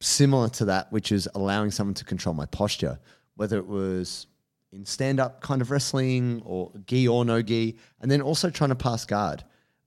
similar 0.00 0.50
to 0.50 0.66
that, 0.66 0.92
which 0.92 1.12
is 1.12 1.26
allowing 1.34 1.70
someone 1.70 1.94
to 1.94 2.04
control 2.04 2.34
my 2.34 2.44
posture, 2.44 2.98
whether 3.36 3.56
it 3.56 3.66
was 3.66 4.26
in 4.70 4.84
stand-up 4.84 5.40
kind 5.40 5.62
of 5.62 5.70
wrestling 5.70 6.42
or 6.44 6.70
gi 6.86 7.08
or 7.08 7.24
no 7.24 7.40
gi, 7.40 7.74
and 8.02 8.10
then 8.10 8.20
also 8.20 8.50
trying 8.50 8.68
to 8.68 8.76
pass 8.76 9.06
guard. 9.06 9.42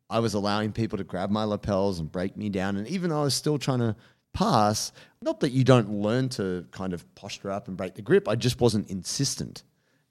I 0.09 0.18
was 0.18 0.33
allowing 0.33 0.71
people 0.71 0.97
to 0.97 1.03
grab 1.03 1.29
my 1.29 1.44
lapels 1.44 2.00
and 2.00 2.11
break 2.11 2.35
me 2.35 2.50
down, 2.50 2.77
and 2.77 2.88
even 2.88 3.11
though 3.11 3.21
I 3.21 3.25
was 3.25 3.35
still 3.35 3.59
trying 3.59 3.79
to 3.79 3.95
pass, 4.33 4.91
not 5.21 5.39
that 5.41 5.51
you 5.51 5.63
don't 5.63 5.91
learn 6.01 6.29
to 6.29 6.65
kind 6.71 6.94
of 6.94 7.13
posture 7.13 7.51
up 7.51 7.68
and 7.68 7.77
break 7.77 7.94
the 7.94 8.01
grip, 8.01 8.27
I 8.27 8.33
just 8.33 8.59
wasn't 8.59 8.89
insistent 8.89 9.61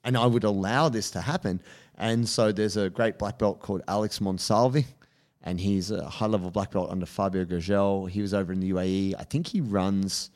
and 0.05 0.15
I 0.15 0.27
would 0.27 0.43
allow 0.43 0.87
this 0.87 1.11
to 1.11 1.21
happen. 1.21 1.59
And 1.97 2.29
so 2.29 2.51
there's 2.51 2.77
a 2.77 2.89
great 2.89 3.17
black 3.17 3.39
belt 3.39 3.59
called 3.59 3.81
Alex 3.87 4.19
Monsalvi, 4.19 4.85
and 5.43 5.59
he's 5.59 5.91
a 5.91 6.07
high 6.07 6.27
level 6.27 6.51
black 6.51 6.71
belt 6.71 6.91
under 6.91 7.05
Fabio 7.05 7.43
Gurgel. 7.43 8.09
He 8.09 8.21
was 8.21 8.33
over 8.33 8.53
in 8.53 8.59
the 8.59 8.71
UAE. 8.71 9.15
I 9.17 9.23
think 9.23 9.47
he 9.47 9.61
runs 9.61 10.29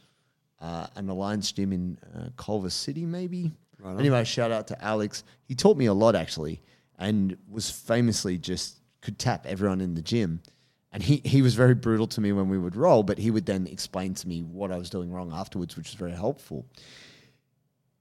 uh, 0.59 0.87
an 0.95 1.07
Alliance 1.09 1.51
gym 1.51 1.71
in 1.71 1.97
uh, 2.15 2.29
Culver 2.35 2.69
City, 2.69 3.05
maybe. 3.05 3.51
anyway, 3.85 4.23
shout 4.23 4.51
out 4.51 4.67
to 4.67 4.83
Alex. 4.83 5.23
He 5.45 5.55
taught 5.55 5.77
me 5.77 5.85
a 5.85 5.93
lot 5.93 6.15
actually, 6.15 6.61
and 6.97 7.37
was 7.47 7.69
famously 7.69 8.37
just 8.37 8.77
could 9.01 9.19
tap 9.19 9.45
everyone 9.45 9.79
in 9.79 9.93
the 9.93 10.01
gym. 10.01 10.41
And 10.91 11.03
he, 11.03 11.17
he 11.23 11.43
was 11.43 11.53
very 11.53 11.75
brutal 11.75 12.07
to 12.07 12.21
me 12.21 12.31
when 12.31 12.49
we 12.49 12.57
would 12.57 12.75
roll, 12.75 13.03
but 13.03 13.19
he 13.19 13.29
would 13.29 13.45
then 13.45 13.67
explain 13.67 14.15
to 14.15 14.27
me 14.27 14.41
what 14.41 14.71
I 14.71 14.77
was 14.77 14.89
doing 14.89 15.11
wrong 15.11 15.31
afterwards, 15.31 15.77
which 15.77 15.87
was 15.87 15.93
very 15.93 16.13
helpful 16.13 16.65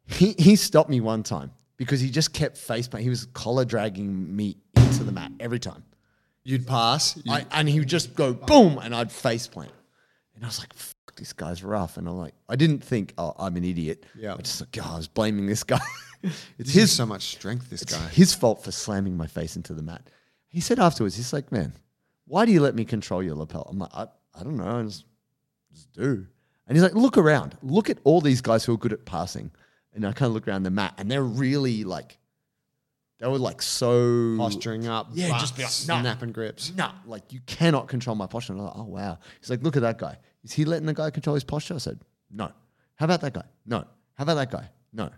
he 0.09 0.35
he 0.39 0.57
stopped 0.57 0.91
me 0.91 1.01
one 1.01 1.23
time 1.23 1.53
because 1.77 2.01
he 2.01 2.11
just 2.11 2.33
kept 2.33 2.57
face 2.57 2.89
He 2.99 3.09
was 3.09 3.27
collar 3.27 3.65
dragging 3.65 4.35
me 4.35 4.57
into 4.77 5.05
the 5.05 5.13
mat 5.13 5.33
every 5.41 5.59
time. 5.59 5.85
You'd 6.45 6.67
pass. 6.67 7.17
you- 7.25 7.33
I, 7.33 7.47
and 7.53 7.69
he 7.69 7.79
would 7.79 7.89
just 7.89 8.15
go 8.15 8.33
boom, 8.33 8.79
and 8.79 8.95
I'd 8.95 9.13
face 9.13 9.47
plant. 9.47 9.73
And 10.35 10.45
I 10.45 10.49
was 10.49 10.59
like, 10.59 10.73
"Fuck, 10.73 11.15
this 11.17 11.33
guy's 11.33 11.63
rough." 11.63 11.97
And 11.99 12.09
I'm 12.09 12.17
like, 12.17 12.35
I 12.49 12.57
didn't 12.57 12.83
think, 12.83 13.13
"Oh, 13.19 13.35
I'm 13.39 13.57
an 13.57 13.65
idiot." 13.65 14.05
Yeah. 14.17 14.35
I 14.35 14.39
just 14.39 14.61
like, 14.61 14.73
God, 14.73 14.95
I 14.95 14.97
was 14.97 15.09
blaming 15.09 15.47
this 15.47 15.63
guy. 15.63 15.81
it's 16.59 16.73
his 16.73 16.91
so 16.91 17.05
much 17.05 17.23
strength, 17.33 17.69
this 17.71 17.83
it's 17.83 17.95
guy. 17.95 18.09
his 18.09 18.35
fault 18.35 18.65
for 18.65 18.71
slamming 18.73 19.17
my 19.17 19.27
face 19.27 19.57
into 19.57 19.75
the 19.75 19.83
mat. 19.83 20.09
He 20.49 20.61
said 20.61 20.79
afterwards, 20.79 21.17
he's 21.17 21.33
like, 21.35 21.53
"Man, 21.53 21.75
why 22.27 22.47
do 22.47 22.53
you 22.53 22.61
let 22.63 22.75
me 22.75 22.85
control 22.87 23.23
your 23.23 23.35
lapel?" 23.35 23.67
I'm 23.71 23.79
like, 23.79 23.91
"I, 23.95 24.07
I 24.35 24.43
don't 24.43 24.57
know, 24.57 24.79
I 24.79 24.83
just, 24.85 25.05
just 25.71 25.93
do." 25.93 26.27
And 26.67 26.77
he's 26.77 26.83
like, 26.83 26.95
"Look 26.95 27.19
around. 27.19 27.59
Look 27.63 27.91
at 27.91 27.99
all 28.05 28.21
these 28.23 28.41
guys 28.41 28.65
who 28.65 28.73
are 28.73 28.79
good 28.79 28.93
at 28.95 29.05
passing." 29.05 29.51
And 29.99 30.07
I 30.07 30.13
kind 30.13 30.29
of 30.29 30.35
look 30.35 30.47
around 30.47 30.63
the 30.63 30.71
mat, 30.71 30.95
and 30.97 31.11
they're 31.11 31.25
really 31.25 31.83
like, 31.83 32.19
they 33.19 33.27
were 33.27 33.37
like 33.37 33.61
so 33.61 34.37
Posturing 34.39 34.87
up. 34.87 35.09
Yeah, 35.13 35.37
just 35.41 35.57
be 35.57 35.65
like, 35.65 35.73
"No." 35.89 36.01
snapping 36.01 36.31
grips. 36.31 36.73
no, 36.77 36.91
like 37.05 37.33
you 37.33 37.41
cannot 37.47 37.89
control 37.89 38.15
my 38.15 38.29
posture. 38.29 38.53
And 38.53 38.63
I'm 38.63 38.69
like, 38.69 38.77
oh 38.77 38.85
wow. 38.85 39.19
He's 39.41 39.51
like, 39.51 39.61
look 39.65 39.75
at 39.75 39.83
that 39.83 39.99
guy. 39.99 40.19
Is 40.45 40.53
he 40.53 40.65
letting 40.65 40.87
the 40.87 40.95
guy 40.95 41.11
control 41.11 41.35
his 41.35 41.43
posture? 41.43 41.75
I 41.75 41.79
said, 41.79 41.99
no. 42.31 42.53
How 42.95 43.07
about 43.07 43.21
that 43.23 43.35
guy? 43.35 43.43
No. 43.67 43.79
How 44.15 44.23
about 44.23 44.35
that 44.37 44.53
guy? 44.53 44.71
No. 44.93 45.11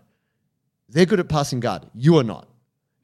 They're 0.89 1.05
good 1.05 1.19
at 1.19 1.29
passing 1.29 1.59
guard. 1.59 1.85
You 1.93 2.17
are 2.17 2.23
not. 2.23 2.47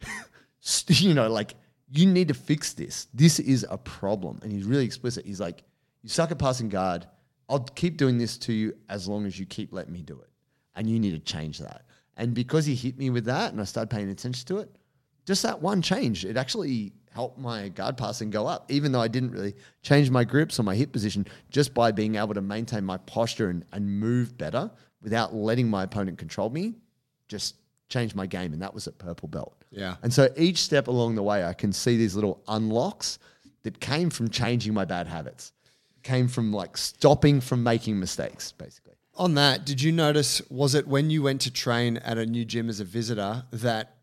you 0.88 1.14
know, 1.14 1.30
like 1.30 1.54
you 1.92 2.08
need 2.08 2.30
to 2.30 2.34
fix 2.34 2.74
this. 2.74 3.08
This 3.14 3.40
is 3.40 3.68
a 3.70 3.78
problem. 3.78 4.40
And 4.42 4.52
he's 4.52 4.66
really 4.66 4.86
explicit. 4.86 5.28
He's 5.28 5.40
like, 5.40 5.64
you 6.02 6.10
suck 6.10 6.32
at 6.32 6.40
passing 6.40 6.70
guard. 6.70 7.06
I'll 7.48 7.60
keep 7.60 7.98
doing 7.98 8.18
this 8.18 8.36
to 8.40 8.54
you 8.54 8.74
as 8.90 9.08
long 9.08 9.28
as 9.28 9.40
you 9.40 9.46
keep 9.46 9.72
letting 9.72 9.94
me 9.94 10.02
do 10.02 10.20
it. 10.20 10.30
And 10.78 10.90
you 10.90 11.00
need 11.00 11.12
to 11.12 11.20
change 11.20 11.60
that. 11.60 11.84
And 12.16 12.34
because 12.34 12.66
he 12.66 12.76
hit 12.76 12.98
me 12.98 13.10
with 13.10 13.26
that 13.26 13.52
and 13.52 13.60
I 13.60 13.66
started 13.66 13.90
paying 13.90 14.10
attention 14.10 14.48
to 14.48 14.60
it, 14.60 14.70
just 15.26 15.44
that 15.44 15.62
one 15.62 15.82
change, 15.82 16.24
it 16.24 16.38
actually 16.38 16.94
helped 17.12 17.40
my 17.40 17.68
guard 17.70 17.98
passing 17.98 18.30
go 18.30 18.46
up, 18.46 18.72
even 18.72 18.92
though 18.92 19.02
I 19.02 19.08
didn't 19.08 19.32
really 19.32 19.56
change 19.82 20.10
my 20.10 20.24
grips 20.24 20.60
or 20.60 20.64
my 20.64 20.76
hip 20.76 20.92
position, 20.92 21.26
just 21.50 21.74
by 21.74 21.92
being 21.92 22.16
able 22.16 22.34
to 22.36 22.42
maintain 22.42 22.86
my 22.86 22.98
posture 22.98 23.50
and, 23.50 23.66
and 23.74 24.00
move 24.00 24.38
better 24.38 24.72
without 25.02 25.34
letting 25.34 25.68
my 25.68 25.84
opponent 25.84 26.18
control 26.18 26.50
me, 26.50 26.76
just 27.28 27.56
changed 27.90 28.16
my 28.16 28.28
game. 28.28 28.54
And 28.54 28.62
that 28.62 28.74
was 28.74 28.88
at 28.88 28.98
purple 29.00 29.28
belt. 29.28 29.64
Yeah. 29.72 29.96
And 30.04 30.14
so 30.14 30.30
each 30.38 30.60
step 30.60 30.88
along 30.88 31.16
the 31.16 31.24
way, 31.24 31.44
I 31.44 31.54
can 31.54 31.74
see 31.74 31.98
these 31.98 32.16
little 32.16 32.44
unlocks 32.48 33.20
that 33.64 33.80
came 33.80 34.10
from 34.10 34.30
changing 34.30 34.74
my 34.74 34.86
bad 34.86 35.08
habits, 35.08 35.54
came 36.04 36.28
from 36.28 36.54
like 36.54 36.78
stopping 36.78 37.42
from 37.42 37.64
making 37.64 38.00
mistakes, 38.00 38.52
basically. 38.52 38.97
On 39.18 39.34
that, 39.34 39.66
did 39.66 39.82
you 39.82 39.92
notice? 39.92 40.42
Was 40.50 40.76
it 40.76 40.88
when 40.88 41.10
you 41.10 41.24
went 41.24 41.42
to 41.42 41.52
train 41.52 41.98
at 41.98 42.18
a 42.18 42.26
new 42.26 42.46
gym 42.46 42.70
as 42.70 42.80
a 42.80 42.86
visitor 42.86 43.44
that 43.52 43.94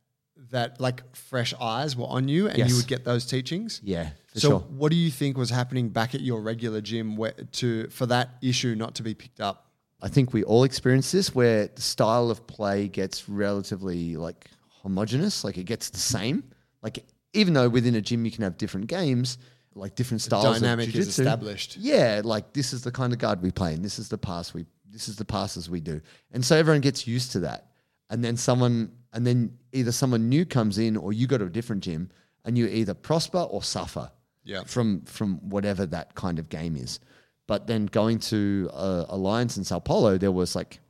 that 0.50 0.80
like 0.80 1.02
fresh 1.16 1.54
eyes 1.61 1.97
were 1.97 2.06
on 2.06 2.28
you 2.28 2.49
and 2.49 2.59
Yes. 2.59 2.68
you 2.68 2.76
would 2.76 2.87
get 2.87 3.04
those 3.04 3.25
teachings? 3.25 3.80
Yeah, 3.83 4.11
for 4.33 4.40
so, 4.40 4.49
sure. 4.49 4.59
what 4.61 4.90
do 4.90 4.97
you 4.97 5.11
think 5.11 5.37
was 5.37 5.50
happening 5.50 5.88
back 5.88 6.14
at 6.14 6.21
your 6.21 6.40
regular 6.42 6.80
gym 6.80 7.16
where, 7.16 7.33
to 7.52 7.88
for 7.88 8.06
that 8.06 8.30
issue 8.42 8.75
not 8.75 8.94
to 8.97 9.02
be 9.02 9.14
picked 9.14 9.40
up? 9.40 9.71
I 10.02 10.09
think 10.09 10.33
we 10.33 10.44
all 10.44 10.64
experience 10.64 11.12
this 11.12 11.35
where 11.35 11.68
the 11.68 11.80
style 11.80 12.30
of 12.30 12.47
play 12.47 12.88
gets 12.88 13.28
relatively 13.28 14.16
like 14.16 14.50
homogenous, 14.83 15.44
like 15.44 15.56
it 15.56 15.64
gets 15.64 15.90
the 15.90 15.99
same. 15.99 16.44
Like 16.83 17.04
even 17.33 17.54
though 17.54 17.68
within 17.68 17.94
a 17.94 18.00
gym 18.00 18.25
you 18.25 18.30
can 18.30 18.42
have 18.42 18.59
different 18.59 18.88
games, 18.88 19.38
like 19.75 19.94
different 19.94 20.21
styles. 20.21 20.61
dynamic 20.61 20.85
of 20.85 20.88
is 20.88 20.94
jiu-jitsu. 20.94 21.23
established. 21.23 21.76
Yeah, 21.78 22.21
like 22.25 22.52
this 22.52 22.73
is 22.73 22.83
the 22.83 22.92
kind 22.92 23.12
of 23.12 23.18
guard 23.18 23.42
we 23.42 23.50
play, 23.50 23.75
and 23.75 23.85
this 23.85 23.99
is 23.99 24.09
the 24.09 24.18
pass 24.18 24.52
we, 24.52 24.66
this 24.95 25.09
is 25.09 25.17
the 25.17 25.25
passes 25.25 25.69
we 25.69 25.81
do, 25.81 26.01
and 26.33 26.43
so 26.45 26.57
everyone 26.57 26.81
gets 26.81 27.07
used 27.07 27.33
to 27.33 27.41
that. 27.41 27.73
And 28.09 28.25
then 28.25 28.37
someone, 28.37 28.93
and 29.13 29.27
then 29.27 29.59
either 29.73 29.93
someone 29.93 30.29
new 30.29 30.47
comes 30.47 30.79
in, 30.79 30.97
or 30.97 31.13
you 31.13 31.27
go 31.27 31.37
to 31.37 31.45
a 31.45 31.51
different 31.51 31.83
gym, 31.83 32.11
and 32.45 32.57
you 32.57 32.67
either 32.67 32.95
prosper 32.95 33.41
or 33.41 33.63
suffer. 33.63 34.11
Yeah. 34.45 34.63
From 34.65 35.03
from 35.03 35.37
whatever 35.49 35.85
that 35.87 36.15
kind 36.15 36.39
of 36.39 36.49
game 36.49 36.77
is. 36.77 37.01
But 37.47 37.67
then 37.67 37.87
going 37.87 38.19
to 38.21 38.71
uh, 38.73 39.05
Alliance 39.09 39.57
in 39.57 39.65
Sao 39.65 39.79
Paulo, 39.79 40.17
there 40.17 40.33
was 40.33 40.55
like 40.55 40.81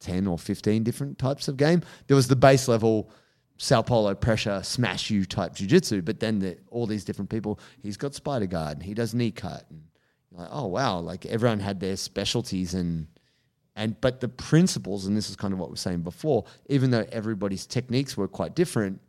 10 0.00 0.26
or 0.26 0.38
15 0.38 0.82
different 0.82 1.18
types 1.18 1.48
of 1.48 1.56
game. 1.56 1.82
There 2.06 2.16
was 2.16 2.28
the 2.28 2.36
base 2.36 2.68
level 2.68 3.10
Sao 3.58 3.82
Paulo 3.82 4.14
pressure, 4.14 4.62
smash 4.62 5.10
you 5.10 5.26
type 5.26 5.54
jiu-jitsu, 5.54 6.00
but 6.02 6.20
then 6.20 6.38
the, 6.38 6.56
all 6.70 6.86
these 6.86 7.04
different 7.04 7.28
people, 7.28 7.60
he's 7.82 7.98
got 7.98 8.14
spider 8.14 8.46
guard 8.46 8.78
and 8.78 8.82
he 8.82 8.94
does 8.94 9.14
knee 9.14 9.30
cut. 9.30 9.66
And 9.68 9.82
you're 10.30 10.40
like, 10.40 10.48
oh, 10.50 10.66
wow, 10.66 10.98
like 10.98 11.26
everyone 11.26 11.60
had 11.60 11.78
their 11.78 11.96
specialties 11.96 12.72
and, 12.72 13.06
and, 13.80 13.98
but 14.02 14.20
the 14.20 14.28
principles, 14.28 15.06
and 15.06 15.16
this 15.16 15.30
is 15.30 15.36
kind 15.36 15.54
of 15.54 15.58
what 15.58 15.70
we 15.70 15.72
were 15.72 15.76
saying 15.76 16.02
before, 16.02 16.44
even 16.68 16.90
though 16.90 17.06
everybody's 17.10 17.64
techniques 17.64 18.14
were 18.14 18.28
quite 18.28 18.54
different, 18.54 19.00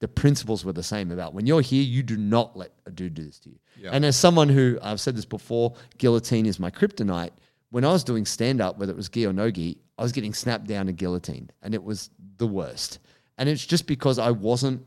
the 0.00 0.08
principles 0.08 0.64
were 0.64 0.72
the 0.72 0.82
same 0.82 1.12
about 1.12 1.32
when 1.32 1.46
you're 1.46 1.60
here, 1.60 1.82
you 1.82 2.02
do 2.02 2.16
not 2.16 2.56
let 2.56 2.72
a 2.86 2.90
dude 2.90 3.14
do 3.14 3.24
this 3.24 3.38
to 3.38 3.50
you. 3.50 3.58
And 3.92 4.04
as 4.04 4.16
someone 4.16 4.48
who, 4.48 4.80
I've 4.82 5.00
said 5.00 5.16
this 5.16 5.24
before, 5.24 5.74
guillotine 5.98 6.44
is 6.44 6.58
my 6.58 6.72
kryptonite. 6.72 7.30
When 7.70 7.84
I 7.84 7.92
was 7.92 8.02
doing 8.02 8.26
stand 8.26 8.60
up, 8.60 8.78
whether 8.78 8.90
it 8.90 8.96
was 8.96 9.08
gi 9.08 9.26
or 9.26 9.32
no 9.32 9.48
gi, 9.48 9.78
I 9.96 10.02
was 10.02 10.10
getting 10.10 10.34
snapped 10.34 10.66
down 10.66 10.88
and 10.88 10.98
guillotined, 10.98 11.52
and 11.62 11.72
it 11.72 11.82
was 11.82 12.10
the 12.38 12.48
worst. 12.48 12.98
And 13.38 13.48
it's 13.48 13.64
just 13.64 13.86
because 13.86 14.18
I 14.18 14.32
wasn't, 14.32 14.84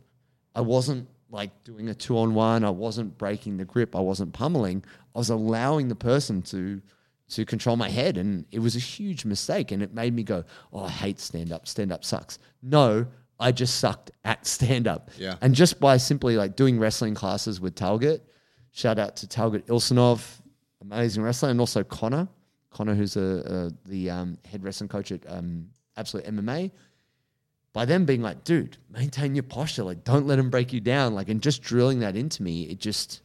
I 0.53 0.61
wasn't 0.61 1.07
like 1.31 1.63
doing 1.63 1.87
a 1.87 1.93
two 1.93 2.17
on 2.17 2.33
one. 2.33 2.65
I 2.65 2.71
wasn't 2.71 3.17
breaking 3.17 3.55
the 3.55 3.65
grip. 3.65 3.95
I 3.95 4.01
wasn't 4.01 4.33
pummeling. 4.33 4.83
I 5.15 5.19
was 5.19 5.29
allowing 5.29 5.87
the 5.87 5.95
person 5.95 6.41
to 6.43 6.81
to 7.29 7.45
control 7.45 7.75
my 7.75 7.89
head, 7.89 8.17
and 8.17 8.45
it 8.51 8.59
was 8.59 8.75
a 8.75 8.79
huge 8.79 9.25
mistake. 9.25 9.71
And 9.71 9.81
it 9.81 9.93
made 9.93 10.13
me 10.13 10.23
go, 10.23 10.43
"Oh, 10.73 10.83
I 10.83 10.89
hate 10.89 11.19
stand 11.19 11.51
up. 11.51 11.67
Stand 11.67 11.91
up 11.91 12.03
sucks." 12.03 12.39
No, 12.61 13.07
I 13.39 13.51
just 13.51 13.79
sucked 13.79 14.11
at 14.25 14.45
stand 14.45 14.87
up. 14.87 15.11
Yeah. 15.17 15.35
And 15.41 15.55
just 15.55 15.79
by 15.79 15.97
simply 15.97 16.35
like 16.35 16.55
doing 16.55 16.79
wrestling 16.79 17.15
classes 17.15 17.61
with 17.61 17.75
Talgut, 17.75 18.21
shout 18.71 18.99
out 18.99 19.15
to 19.17 19.27
Talgut 19.27 19.65
Ilsanov, 19.67 20.41
amazing 20.81 21.23
wrestler, 21.23 21.49
and 21.49 21.59
also 21.59 21.83
Connor, 21.83 22.27
Connor, 22.69 22.95
who's 22.95 23.15
a, 23.15 23.71
a 23.85 23.89
the 23.89 24.09
um, 24.09 24.37
head 24.45 24.63
wrestling 24.63 24.89
coach 24.89 25.11
at 25.11 25.21
um, 25.27 25.69
Absolute 25.97 26.25
MMA. 26.25 26.71
By 27.71 27.85
them 27.85 28.05
being 28.05 28.21
like, 28.21 28.43
dude, 28.43 28.77
maintain 28.89 29.35
your 29.35 29.43
posture, 29.43 29.83
like 29.83 30.03
don't 30.03 30.25
let 30.25 30.37
them 30.37 30.49
break 30.49 30.73
you 30.73 30.81
down, 30.81 31.13
like, 31.13 31.29
and 31.29 31.41
just 31.41 31.61
drilling 31.61 31.99
that 31.99 32.15
into 32.15 32.41
me, 32.41 32.63
it 32.63 32.79
just, 32.79 33.21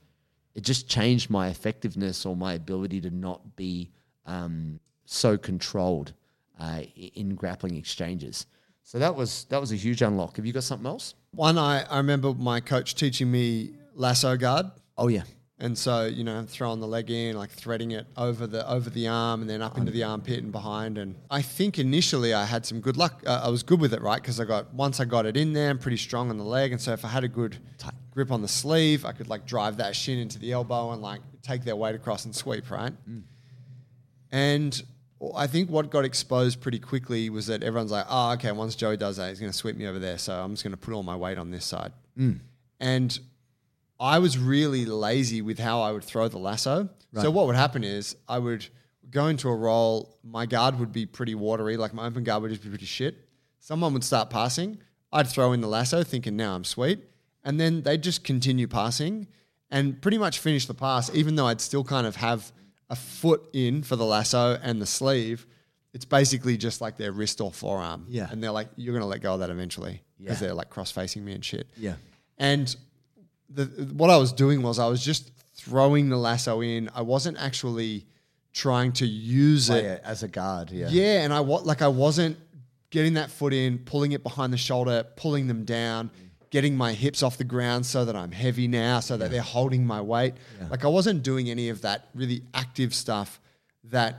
it 0.55 0.63
just 0.63 0.89
changed 0.89 1.31
my 1.31 1.49
effectiveness 1.49 2.25
or 2.25 2.37
my 2.37 2.55
ability 2.55 3.01
to 3.03 3.11
not 3.11 3.57
be 3.57 3.91
um, 4.27 4.79
so 5.05 5.37
controlled 5.37 6.13
uh, 6.61 6.83
in 6.97 7.35
grappling 7.35 7.77
exchanges. 7.77 8.47
So 8.83 8.99
that 8.99 9.15
was 9.15 9.47
that 9.49 9.61
was 9.61 9.73
a 9.73 9.77
huge 9.77 10.03
unlock. 10.03 10.37
Have 10.37 10.47
you 10.47 10.53
got 10.53 10.63
something 10.65 10.87
else? 10.87 11.15
One, 11.33 11.59
I, 11.59 11.83
I 11.85 11.97
remember 11.97 12.35
my 12.35 12.61
coach 12.61 12.95
teaching 12.95 13.31
me 13.31 13.71
lasso 13.95 14.37
guard. 14.37 14.67
Oh 14.97 15.09
yeah, 15.09 15.23
And 15.59 15.77
so, 15.77 16.07
you 16.07 16.23
know, 16.23 16.45
throwing 16.47 16.81
the 16.81 16.87
leg 16.87 17.11
in, 17.11 17.37
like 17.37 17.51
threading 17.51 17.93
it 17.93 18.07
over 18.17 18.47
the 18.47 18.69
over 18.71 18.91
the 18.91 19.09
arm 19.09 19.41
and 19.41 19.49
then 19.51 19.63
up 19.63 19.79
into 19.79 19.91
the 19.91 20.05
armpit 20.05 20.43
and 20.43 20.53
behind. 20.53 20.99
And 20.99 21.17
I 21.31 21.43
think 21.43 21.79
initially 21.79 22.35
I 22.35 22.45
had 22.45 22.67
some 22.67 22.81
good 22.81 22.97
luck. 22.97 23.23
Uh, 23.27 23.41
I 23.43 23.49
was 23.49 23.63
good 23.63 23.81
with 23.81 23.95
it, 23.95 24.03
right? 24.03 24.21
Because 24.21 24.39
I 24.39 24.45
got 24.45 24.73
once 24.75 25.01
I 25.01 25.05
got 25.07 25.27
it 25.27 25.37
in 25.37 25.53
there, 25.53 25.71
I'm 25.71 25.79
pretty 25.79 25.97
strong 25.97 26.31
on 26.31 26.37
the 26.37 26.45
leg. 26.45 26.71
And 26.73 26.81
so 26.81 26.93
if 26.93 27.05
I 27.05 27.09
had 27.09 27.25
a 27.25 27.29
good 27.29 27.57
grip 28.15 28.31
on 28.31 28.43
the 28.43 28.49
sleeve, 28.49 29.05
I 29.05 29.13
could 29.13 29.29
like 29.29 29.47
drive 29.47 29.79
that 29.79 29.95
shin 29.97 30.19
into 30.19 30.39
the 30.39 30.53
elbow 30.53 30.93
and 30.93 31.03
like 31.03 31.21
take 31.43 31.65
their 31.65 31.77
weight 31.77 31.95
across 31.95 32.25
and 32.25 32.35
sweep, 32.35 32.71
right? 32.71 32.93
Mm. 33.09 33.23
And 34.31 34.83
I 35.37 35.47
think 35.47 35.71
what 35.71 35.91
got 35.91 36.05
exposed 36.05 36.61
pretty 36.61 36.79
quickly 36.79 37.31
was 37.31 37.47
that 37.49 37.63
everyone's 37.63 37.91
like, 37.91 38.07
oh, 38.09 38.33
okay, 38.33 38.53
once 38.53 38.75
Joey 38.77 38.97
does 38.97 39.17
that, 39.17 39.29
he's 39.29 39.41
going 39.41 39.53
to 39.53 39.57
sweep 39.57 39.77
me 39.77 39.87
over 39.87 39.99
there. 39.99 40.19
So 40.19 40.35
I'm 40.35 40.53
just 40.53 40.65
going 40.65 40.73
to 40.73 40.77
put 40.77 40.95
all 40.95 41.03
my 41.03 41.17
weight 41.17 41.39
on 41.39 41.51
this 41.51 41.65
side. 41.65 41.93
Mm. 42.19 42.41
And 42.81 43.19
I 43.99 44.19
was 44.19 44.39
really 44.39 44.87
lazy 44.87 45.41
with 45.43 45.59
how 45.59 45.83
I 45.83 45.93
would 45.93 46.05
throw 46.05 46.29
the 46.29 46.39
lasso. 46.39 46.89
So 47.21 47.31
what 47.31 47.47
would 47.47 47.55
happen 47.55 47.85
is 47.85 48.17
I 48.29 48.41
would 48.41 48.67
go 49.09 49.29
into 49.29 49.49
a 49.49 49.55
roll, 49.55 50.19
my 50.25 50.47
guard 50.47 50.81
would 50.81 50.93
be 50.93 51.07
pretty 51.07 51.37
watery, 51.37 51.77
like 51.77 51.95
my 51.95 52.07
open 52.07 52.25
guard 52.25 52.43
would 52.43 52.51
just 52.51 52.63
be 52.63 52.69
pretty 52.69 52.87
shit. 52.87 53.17
Someone 53.61 53.93
would 53.95 54.03
start 54.03 54.31
passing, 54.31 54.79
I'd 55.13 55.29
throw 55.29 55.53
in 55.53 55.61
the 55.61 55.69
lasso 55.69 56.03
thinking 56.03 56.37
now 56.37 56.57
I'm 56.57 56.65
sweet, 56.65 57.05
and 57.45 57.61
then 57.61 57.83
they'd 57.83 58.03
just 58.03 58.25
continue 58.25 58.67
passing 58.67 59.27
and 59.71 60.01
pretty 60.01 60.19
much 60.19 60.39
finish 60.39 60.67
the 60.67 60.75
pass 60.75 61.15
even 61.15 61.35
though 61.37 61.47
I'd 61.47 61.61
still 61.61 61.85
kind 61.85 62.07
of 62.07 62.17
have 62.17 62.53
a 62.91 62.97
foot 62.97 63.49
in 63.53 63.83
for 63.83 63.97
the 63.97 64.05
lasso 64.05 64.59
and 64.63 64.81
the 64.81 64.87
sleeve. 64.87 65.47
It's 65.93 66.05
basically 66.05 66.57
just 66.57 66.81
like 66.81 66.97
their 66.97 67.13
wrist 67.13 67.41
or 67.41 67.53
forearm. 67.53 68.07
Yeah. 68.09 68.27
And 68.31 68.43
they're 68.43 68.51
like, 68.51 68.69
you're 68.77 68.93
going 68.93 69.03
to 69.03 69.07
let 69.09 69.21
go 69.23 69.35
of 69.35 69.41
that 69.41 69.51
eventually 69.51 70.03
because 70.19 70.41
Yeah. 70.41 70.49
they're 70.49 70.55
like 70.55 70.69
cross 70.69 70.91
facing 70.91 71.25
me 71.25 71.33
and 71.33 71.45
shit. 71.45 71.69
Yeah. 71.77 71.95
And 72.37 72.75
the, 73.49 73.65
what 73.97 74.11
I 74.11 74.17
was 74.17 74.33
doing 74.33 74.63
was 74.63 74.79
I 74.81 74.87
was 74.89 75.05
just 75.05 75.31
throwing 75.55 76.09
the 76.09 76.17
lasso 76.17 76.61
in. 76.63 76.91
I 76.95 77.03
wasn't 77.03 77.39
actually 77.39 78.07
trying 78.53 78.93
to 78.95 79.07
use 79.07 79.71
Oh, 79.71 79.77
it. 79.77 80.01
as 80.05 80.23
a 80.25 80.29
guard. 80.29 80.71
Yeah, 80.73 80.89
Yeah, 80.91 81.23
and 81.23 81.33
I 81.33 81.39
like 81.39 81.81
I 81.83 81.89
wasn't 81.89 82.39
getting 82.91 83.15
that 83.15 83.31
foot 83.31 83.53
in, 83.53 83.79
pulling 83.79 84.13
it 84.13 84.23
behind 84.23 84.53
the 84.53 84.57
shoulder, 84.59 85.05
pulling 85.17 85.47
them 85.47 85.65
down, 85.65 86.11
getting 86.55 86.77
my 86.77 86.93
hips 87.05 87.21
off 87.27 87.35
the 87.37 87.51
ground 87.57 87.85
so 87.85 88.05
that 88.05 88.15
I'm 88.23 88.31
heavy 88.45 88.69
now, 88.69 89.01
so 89.01 89.17
that 89.17 89.29
they're 89.33 89.43
holding 89.59 89.85
my 89.95 90.01
weight. 90.01 90.35
Like 90.71 90.85
I 90.85 90.89
wasn't 90.99 91.23
doing 91.31 91.51
any 91.51 91.69
of 91.75 91.79
that 91.87 91.99
really 92.15 92.43
active 92.63 92.95
stuff 92.95 93.41
that 93.97 94.13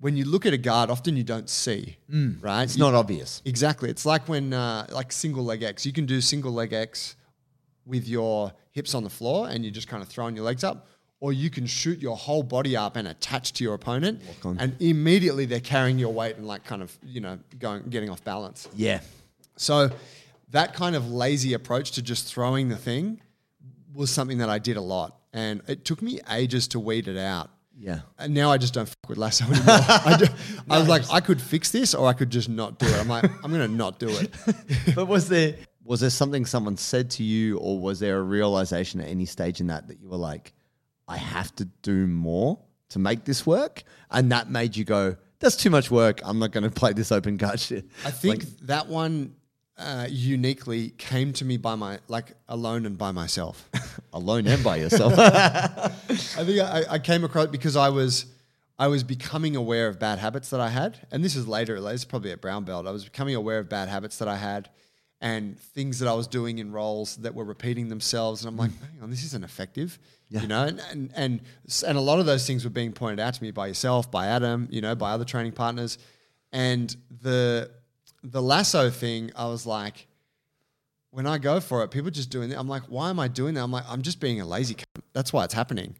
when 0.00 0.16
you 0.16 0.24
look 0.24 0.44
at 0.46 0.52
a 0.54 0.58
guard, 0.58 0.88
often 0.90 1.14
you 1.20 1.24
don't 1.34 1.50
see, 1.50 1.96
right? 2.40 2.62
it's 2.64 2.76
You- 2.76 2.84
not 2.86 2.94
obvious. 2.94 3.42
Exactly. 3.44 3.88
It's 3.90 4.06
like 4.06 4.24
when 4.32 4.52
uh, 4.54 4.86
like 4.90 5.12
single 5.12 5.44
leg 5.44 5.62
X. 5.62 5.84
You 5.88 5.92
can 5.92 6.06
do 6.06 6.20
single 6.20 6.52
leg 6.60 6.72
X 6.72 7.16
with 7.84 8.08
your 8.08 8.52
hips 8.70 8.94
on 8.94 9.02
the 9.04 9.10
floor 9.18 9.48
and 9.50 9.62
you're 9.64 9.74
just 9.80 9.88
kind 9.88 10.02
of 10.02 10.08
throwing 10.08 10.34
your 10.36 10.46
legs 10.46 10.64
up. 10.64 10.86
Or 11.20 11.32
you 11.32 11.50
can 11.50 11.66
shoot 11.66 11.98
your 12.00 12.16
whole 12.16 12.42
body 12.42 12.74
up 12.76 12.96
and 12.96 13.06
attach 13.06 13.52
to 13.56 13.62
your 13.64 13.74
opponent, 13.74 14.22
and 14.58 14.74
immediately 14.80 15.44
they're 15.46 15.60
carrying 15.74 15.96
your 16.04 16.12
weight 16.12 16.34
and 16.38 16.48
like 16.48 16.64
kind 16.64 16.82
of 16.82 16.90
you 17.04 17.20
know 17.20 17.38
going 17.60 17.82
getting 17.94 18.10
off 18.10 18.24
balance. 18.24 18.60
Yeah, 18.74 19.00
So 19.56 19.90
that 20.52 20.74
kind 20.74 20.94
of 20.96 21.10
lazy 21.10 21.54
approach 21.54 21.92
to 21.92 22.02
just 22.02 22.32
throwing 22.32 22.68
the 22.68 22.76
thing 22.76 23.20
was 23.94 24.10
something 24.10 24.38
that 24.38 24.48
I 24.48 24.58
did 24.58 24.76
a 24.76 24.80
lot, 24.80 25.18
and 25.32 25.62
it 25.66 25.84
took 25.84 26.00
me 26.00 26.20
ages 26.30 26.68
to 26.68 26.80
weed 26.80 27.08
it 27.08 27.18
out. 27.18 27.50
yeah. 27.78 28.00
And 28.18 28.32
now 28.32 28.50
I 28.50 28.58
just 28.58 28.72
don't 28.72 28.88
fuck 28.88 29.08
with 29.08 29.18
lasso 29.18 29.44
anymore. 29.44 29.64
I, 29.66 30.16
do, 30.18 30.26
I 30.70 30.78
was 30.78 30.88
like, 30.88 31.10
I 31.10 31.20
could 31.20 31.40
fix 31.40 31.70
this, 31.70 31.94
or 31.94 32.06
I 32.06 32.12
could 32.12 32.30
just 32.30 32.48
not 32.48 32.78
do 32.78 32.86
it. 32.86 32.98
I'm 32.98 33.08
like, 33.08 33.24
I'm 33.44 33.50
gonna 33.50 33.68
not 33.68 33.98
do 33.98 34.08
it. 34.08 34.30
but 34.94 35.06
was 35.08 35.28
there 35.28 35.54
was 35.84 36.00
there 36.00 36.10
something 36.10 36.46
someone 36.46 36.76
said 36.76 37.10
to 37.12 37.22
you, 37.24 37.58
or 37.58 37.78
was 37.78 37.98
there 38.00 38.18
a 38.18 38.22
realization 38.22 39.00
at 39.00 39.08
any 39.08 39.26
stage 39.26 39.60
in 39.60 39.66
that 39.66 39.88
that 39.88 40.00
you 40.00 40.08
were 40.08 40.16
like, 40.16 40.52
I 41.08 41.16
have 41.16 41.54
to 41.56 41.64
do 41.82 42.06
more 42.06 42.58
to 42.90 42.98
make 42.98 43.24
this 43.24 43.46
work, 43.46 43.82
and 44.10 44.30
that 44.32 44.50
made 44.50 44.76
you 44.76 44.84
go, 44.84 45.16
that's 45.40 45.56
too 45.56 45.70
much 45.70 45.90
work. 45.90 46.20
I'm 46.24 46.38
not 46.38 46.52
going 46.52 46.64
to 46.64 46.70
play 46.70 46.92
this 46.92 47.10
open 47.10 47.36
guard 47.36 47.58
shit. 47.58 47.86
I 48.04 48.10
think 48.10 48.44
that 48.66 48.86
one 48.86 49.34
uh, 49.78 50.06
uniquely 50.08 50.90
came 50.90 51.32
to 51.34 51.44
me 51.44 51.56
by 51.56 51.74
my 51.74 51.98
like 52.08 52.32
alone 52.48 52.86
and 52.86 52.98
by 52.98 53.12
myself. 53.12 53.68
alone 54.12 54.46
and 54.46 54.62
by 54.62 54.76
yourself. 54.76 55.14
I 55.18 55.88
think 56.08 56.60
I, 56.60 56.84
I 56.90 56.98
came 56.98 57.24
across 57.24 57.48
because 57.48 57.76
I 57.76 57.88
was 57.88 58.26
I 58.78 58.88
was 58.88 59.02
becoming 59.02 59.56
aware 59.56 59.88
of 59.88 59.98
bad 59.98 60.18
habits 60.18 60.50
that 60.50 60.60
I 60.60 60.68
had, 60.68 61.06
and 61.10 61.24
this 61.24 61.36
is 61.36 61.46
later. 61.46 61.76
Is 61.76 62.04
probably 62.04 62.32
at 62.32 62.40
brown 62.40 62.64
belt. 62.64 62.86
I 62.86 62.90
was 62.90 63.04
becoming 63.04 63.34
aware 63.34 63.58
of 63.58 63.68
bad 63.68 63.88
habits 63.88 64.18
that 64.18 64.28
I 64.28 64.36
had, 64.36 64.68
and 65.20 65.58
things 65.58 65.98
that 66.00 66.08
I 66.08 66.14
was 66.14 66.26
doing 66.26 66.58
in 66.58 66.72
roles 66.72 67.16
that 67.16 67.34
were 67.34 67.44
repeating 67.44 67.88
themselves. 67.88 68.44
And 68.44 68.48
I'm 68.48 68.56
like, 68.56 68.70
hang 68.80 69.02
on, 69.02 69.10
this 69.10 69.24
isn't 69.24 69.44
effective. 69.44 69.98
You 70.28 70.46
know, 70.46 70.64
and, 70.64 70.80
and 70.90 71.10
and 71.14 71.40
and 71.86 71.98
a 71.98 72.00
lot 72.00 72.18
of 72.18 72.26
those 72.26 72.46
things 72.46 72.64
were 72.64 72.70
being 72.70 72.92
pointed 72.92 73.20
out 73.20 73.34
to 73.34 73.42
me 73.42 73.50
by 73.50 73.66
yourself, 73.66 74.10
by 74.10 74.26
Adam, 74.26 74.68
you 74.70 74.80
know, 74.80 74.94
by 74.94 75.12
other 75.12 75.24
training 75.24 75.52
partners. 75.52 75.98
And 76.52 76.94
the 77.22 77.70
the 78.22 78.42
lasso 78.42 78.90
thing, 78.90 79.30
I 79.36 79.46
was 79.46 79.66
like, 79.66 80.06
when 81.10 81.26
I 81.26 81.38
go 81.38 81.60
for 81.60 81.82
it, 81.84 81.88
people 81.90 82.10
just 82.10 82.30
doing 82.30 82.50
it. 82.50 82.58
I'm 82.58 82.68
like, 82.68 82.84
why 82.84 83.10
am 83.10 83.20
I 83.20 83.28
doing 83.28 83.54
that? 83.54 83.62
I'm 83.62 83.70
like, 83.72 83.84
I'm 83.88 84.02
just 84.02 84.20
being 84.20 84.40
a 84.40 84.46
lazy. 84.46 84.74
cunt. 84.74 85.02
That's 85.12 85.32
why 85.32 85.44
it's 85.44 85.54
happening. 85.54 85.94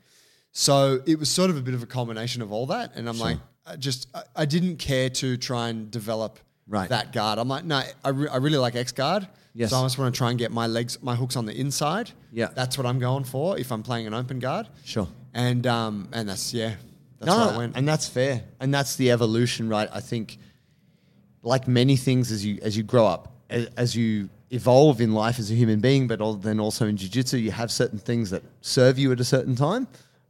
So 0.53 1.01
it 1.07 1.19
was 1.19 1.29
sort 1.31 1.51
of 1.51 1.57
a 1.57 1.61
bit 1.63 1.75
of 1.75 1.83
a 1.83 1.87
combination 1.87 2.43
of 2.43 2.53
all 2.53 2.67
that, 2.67 2.93
and 2.95 3.09
I'm 3.09 3.19
like, 3.19 3.39
I 3.67 3.77
just 3.77 4.09
I, 4.15 4.23
I 4.37 4.45
didn't 4.45 4.77
care 4.77 5.09
to 5.11 5.37
try 5.37 5.69
and 5.69 5.91
develop 5.91 6.39
Right. 6.69 6.89
that 6.91 7.13
guard. 7.13 7.39
I'm 7.39 7.49
like, 7.49 7.65
no, 7.65 7.83
I, 8.05 8.09
re- 8.11 8.29
I 8.29 8.37
really 8.37 8.57
like 8.57 8.77
X 8.77 8.93
guard. 8.93 9.27
Yes. 9.53 9.71
So 9.71 9.77
I 9.79 9.83
just 9.83 9.99
want 9.99 10.15
to 10.15 10.17
try 10.17 10.31
and 10.31 10.39
get 10.39 10.53
my 10.53 10.67
legs, 10.67 10.97
my 11.03 11.15
hooks 11.15 11.37
on 11.37 11.45
the 11.45 11.55
inside. 11.55 12.11
Yeah. 12.33 12.49
That's 12.55 12.79
what 12.79 12.87
I'm 12.87 12.99
going 12.99 13.25
for 13.25 13.59
if 13.59 13.71
I'm 13.73 13.83
playing 13.83 14.07
an 14.07 14.15
open 14.15 14.39
guard. 14.39 14.69
Sure. 14.85 15.09
And 15.35 15.67
um 15.67 16.09
and 16.13 16.29
that's 16.29 16.55
yeah, 16.55 16.75
that's 17.19 17.27
no, 17.31 17.47
where 17.47 17.55
I 17.55 17.59
went. 17.59 17.77
and 17.77 17.87
that's 17.87 18.09
fair, 18.09 18.45
and 18.61 18.73
that's 18.73 18.97
the 18.97 19.11
evolution, 19.11 19.69
right? 19.69 19.89
I 19.93 20.01
think, 20.01 20.39
like 21.43 21.67
many 21.69 21.97
things, 21.97 22.31
as 22.33 22.45
you 22.45 22.59
as 22.63 22.77
you 22.77 22.83
grow 22.83 23.07
up, 23.07 23.33
as, 23.51 23.67
as 23.77 23.97
you 23.97 24.29
evolve 24.51 25.01
in 25.01 25.13
life 25.13 25.39
as 25.39 25.51
a 25.51 25.55
human 25.55 25.81
being, 25.81 26.07
but 26.07 26.21
al- 26.21 26.35
then 26.35 26.61
also 26.61 26.87
in 26.87 26.97
jiu-jitsu, 26.97 27.39
you 27.39 27.51
have 27.51 27.71
certain 27.71 27.99
things 27.99 28.31
that 28.31 28.43
serve 28.61 28.99
you 28.99 29.11
at 29.13 29.19
a 29.21 29.25
certain 29.25 29.57
time, 29.57 29.89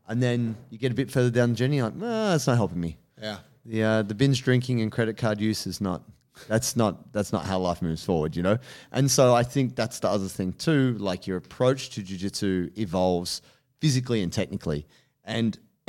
and 0.09 0.23
then 0.23 0.57
you 0.71 0.79
get 0.79 0.93
a 0.93 0.95
bit 0.95 1.11
further 1.11 1.31
down 1.31 1.51
the 1.51 1.57
journey, 1.57 1.77
you're 1.77 1.87
like, 1.87 1.97
no, 1.97 2.31
that's 2.31 2.47
not 2.47 2.57
helping 2.57 2.81
me. 2.81 2.97
yeah. 3.21 3.39
The 3.65 3.83
uh, 3.85 4.03
the 4.03 4.15
binge 4.15 4.43
drinking 4.43 4.81
and 4.81 4.91
credit 4.91 5.17
card 5.17 5.41
use 5.41 5.67
is 5.69 5.81
not. 5.81 6.03
That's 6.49 6.75
not 6.77 7.13
that's 7.13 7.33
not 7.33 7.45
how 7.45 7.59
life 7.61 7.81
moves 7.83 8.05
forward, 8.05 8.35
you 8.35 8.43
know. 8.43 8.59
And 8.91 9.09
so 9.09 9.35
I 9.35 9.45
think 9.45 9.77
that's 9.77 10.01
the 10.01 10.09
other 10.09 10.27
thing 10.27 10.53
too. 10.55 10.97
Like 10.99 11.29
your 11.29 11.37
approach 11.37 11.91
to 11.91 12.01
jujitsu 12.03 12.77
evolves 12.77 13.41
physically 13.81 14.23
and 14.23 14.33
technically. 14.33 14.87
And 15.25 15.57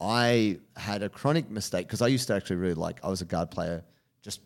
I 0.00 0.58
had 0.76 1.02
a 1.02 1.08
chronic 1.08 1.50
mistake 1.50 1.86
because 1.86 2.02
I 2.02 2.08
used 2.08 2.28
to 2.28 2.34
actually 2.34 2.56
really 2.56 2.74
like. 2.74 3.00
I 3.02 3.08
was 3.08 3.22
a 3.22 3.24
guard 3.24 3.50
player, 3.50 3.82
just 4.22 4.40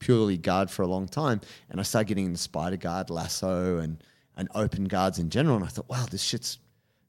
purely 0.00 0.36
guard 0.36 0.68
for 0.70 0.82
a 0.82 0.86
long 0.88 1.06
time, 1.06 1.40
and 1.70 1.78
I 1.78 1.84
started 1.84 2.08
getting 2.08 2.26
into 2.26 2.38
spider 2.38 2.76
guard, 2.76 3.08
lasso, 3.10 3.78
and 3.78 4.02
and 4.36 4.48
open 4.54 4.84
guards 4.84 5.18
in 5.18 5.28
general. 5.30 5.56
And 5.56 5.64
I 5.64 5.68
thought, 5.68 5.88
wow, 5.88 6.06
this 6.10 6.22
shit's 6.22 6.58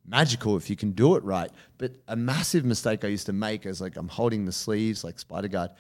magical 0.06 0.58
if 0.58 0.70
you 0.70 0.76
can 0.76 0.92
do 0.92 1.16
it 1.16 1.24
right. 1.24 1.50
But 1.78 1.94
a 2.08 2.16
massive 2.16 2.66
mistake 2.66 3.06
I 3.06 3.08
used 3.08 3.26
to 3.28 3.34
make 3.34 3.66
is 3.66 3.80
like 3.82 3.96
I'm 3.98 4.08
holding 4.10 4.46
the 4.46 4.52
sleeves 4.52 5.04
like 5.04 5.18
spider 5.20 5.48
guard, 5.48 5.72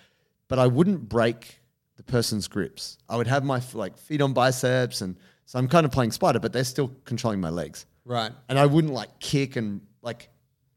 but 0.47 0.57
I 0.59 0.67
wouldn't 0.67 1.07
break 1.09 1.59
the 1.97 2.03
person's 2.03 2.47
grips. 2.47 2.97
I 3.09 3.17
would 3.17 3.27
have 3.27 3.43
my 3.43 3.61
like 3.73 3.97
feet 3.97 4.21
on 4.21 4.33
biceps, 4.33 5.01
and 5.01 5.15
so 5.45 5.59
I'm 5.59 5.67
kind 5.67 5.85
of 5.85 5.91
playing 5.91 6.11
spider, 6.11 6.39
but 6.39 6.53
they're 6.53 6.63
still 6.63 6.91
controlling 7.05 7.41
my 7.41 7.49
legs, 7.49 7.85
Right. 8.05 8.31
and 8.49 8.57
I 8.57 8.65
wouldn't 8.65 8.93
like 8.93 9.19
kick 9.19 9.55
and 9.57 9.81
like. 10.01 10.29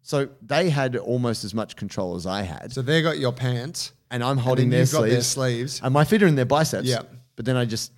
So 0.06 0.28
they 0.42 0.68
had 0.68 0.96
almost 0.96 1.44
as 1.44 1.54
much 1.54 1.76
control 1.76 2.14
as 2.14 2.26
I 2.26 2.42
had, 2.42 2.72
So 2.74 2.82
they 2.82 3.00
got 3.00 3.18
your 3.18 3.32
pants. 3.32 3.92
And 4.14 4.22
I'm 4.22 4.38
holding 4.38 4.70
their 4.70 4.80
you've 4.80 4.92
got 4.92 4.98
sleeves, 5.00 5.12
their 5.14 5.22
sleeves. 5.22 5.80
and 5.82 5.92
my 5.92 6.04
feet 6.04 6.22
are 6.22 6.26
in 6.28 6.36
their 6.36 6.44
biceps. 6.44 6.86
Yeah. 6.86 7.02
But 7.34 7.44
then 7.46 7.56
I 7.56 7.64
just, 7.64 7.92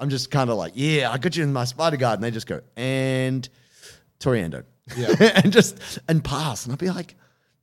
I'm 0.00 0.10
just 0.10 0.30
kind 0.30 0.50
of 0.50 0.56
like, 0.56 0.72
yeah, 0.74 1.08
I 1.10 1.18
got 1.18 1.36
you 1.36 1.44
in 1.44 1.52
my 1.52 1.64
spider 1.64 1.96
guard, 1.96 2.14
and 2.18 2.24
they 2.24 2.32
just 2.32 2.48
go 2.48 2.60
and 2.76 3.48
toreando, 4.18 4.64
Yeah. 4.96 5.14
and 5.44 5.52
just 5.52 6.00
and 6.08 6.24
pass, 6.24 6.64
and 6.64 6.72
I'd 6.72 6.78
be 6.80 6.90
like, 6.90 7.14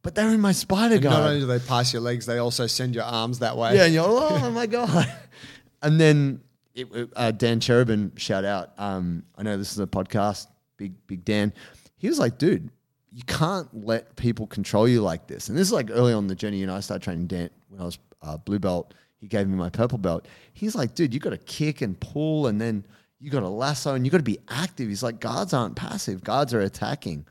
but 0.02 0.16
they're 0.16 0.30
in 0.30 0.40
my 0.40 0.54
spider 0.54 0.96
And 0.96 1.04
not 1.04 1.24
only 1.24 1.42
do 1.42 1.46
they 1.46 1.60
pass 1.60 1.92
your 1.92 2.02
legs, 2.02 2.26
they 2.26 2.38
also 2.38 2.68
send 2.68 2.96
your 2.96 3.04
arms 3.04 3.40
that 3.40 3.58
way. 3.58 3.76
Yeah, 3.76 3.84
and 3.86 3.94
you're 3.94 4.08
like, 4.08 4.44
oh 4.44 4.52
my 4.52 4.66
god. 4.66 5.14
And 5.82 6.00
then 6.02 6.42
it, 6.74 6.88
uh, 7.16 7.32
Dan 7.32 7.60
Cherubin, 7.60 8.14
shout 8.16 8.46
out. 8.46 8.72
Um, 8.80 9.24
I 9.38 9.44
know 9.44 9.58
this 9.58 9.72
is 9.74 9.80
a 9.80 9.86
podcast. 9.86 10.48
Big 10.78 10.94
big 11.06 11.24
Dan. 11.26 11.54
He 11.98 12.08
was 12.08 12.18
like, 12.18 12.38
dude, 12.40 12.72
you 13.18 13.24
can't 13.24 13.68
let 13.74 14.16
people 14.16 14.46
control 14.46 14.88
you 14.88 15.02
like 15.02 15.26
this. 15.26 15.50
And 15.50 15.58
this 15.58 15.66
is 15.66 15.74
like 15.74 15.90
early 15.90 16.14
on 16.14 16.28
the 16.28 16.36
journey. 16.36 16.58
You 16.58 16.68
know, 16.68 16.76
I 16.76 16.82
started 16.82 17.02
training 17.04 17.26
Dan 17.26 17.50
when 17.68 17.82
I 17.82 17.84
was 17.86 17.98
uh, 18.22 18.38
blue 18.38 18.60
belt. 18.60 18.94
He 19.20 19.28
gave 19.28 19.48
me 19.48 19.56
my 19.56 19.72
purple 19.72 19.98
belt. 19.98 20.28
He's 20.54 20.76
like, 20.76 20.94
dude, 20.94 21.16
you 21.16 21.20
got 21.20 21.32
to 21.32 21.40
kick 21.40 21.82
and 21.82 22.00
pull, 22.00 22.46
and 22.46 22.62
then 22.62 22.86
you 23.20 23.32
got 23.32 23.40
to 23.40 23.48
lasso, 23.48 23.96
and 23.96 24.06
you 24.06 24.12
got 24.12 24.20
to 24.20 24.24
be 24.24 24.38
active. 24.50 24.88
He's 24.88 25.02
like, 25.02 25.20
guards 25.20 25.52
aren't 25.52 25.76
passive. 25.76 26.24
Guards 26.24 26.54
are 26.54 26.60
attacking. 26.60 27.26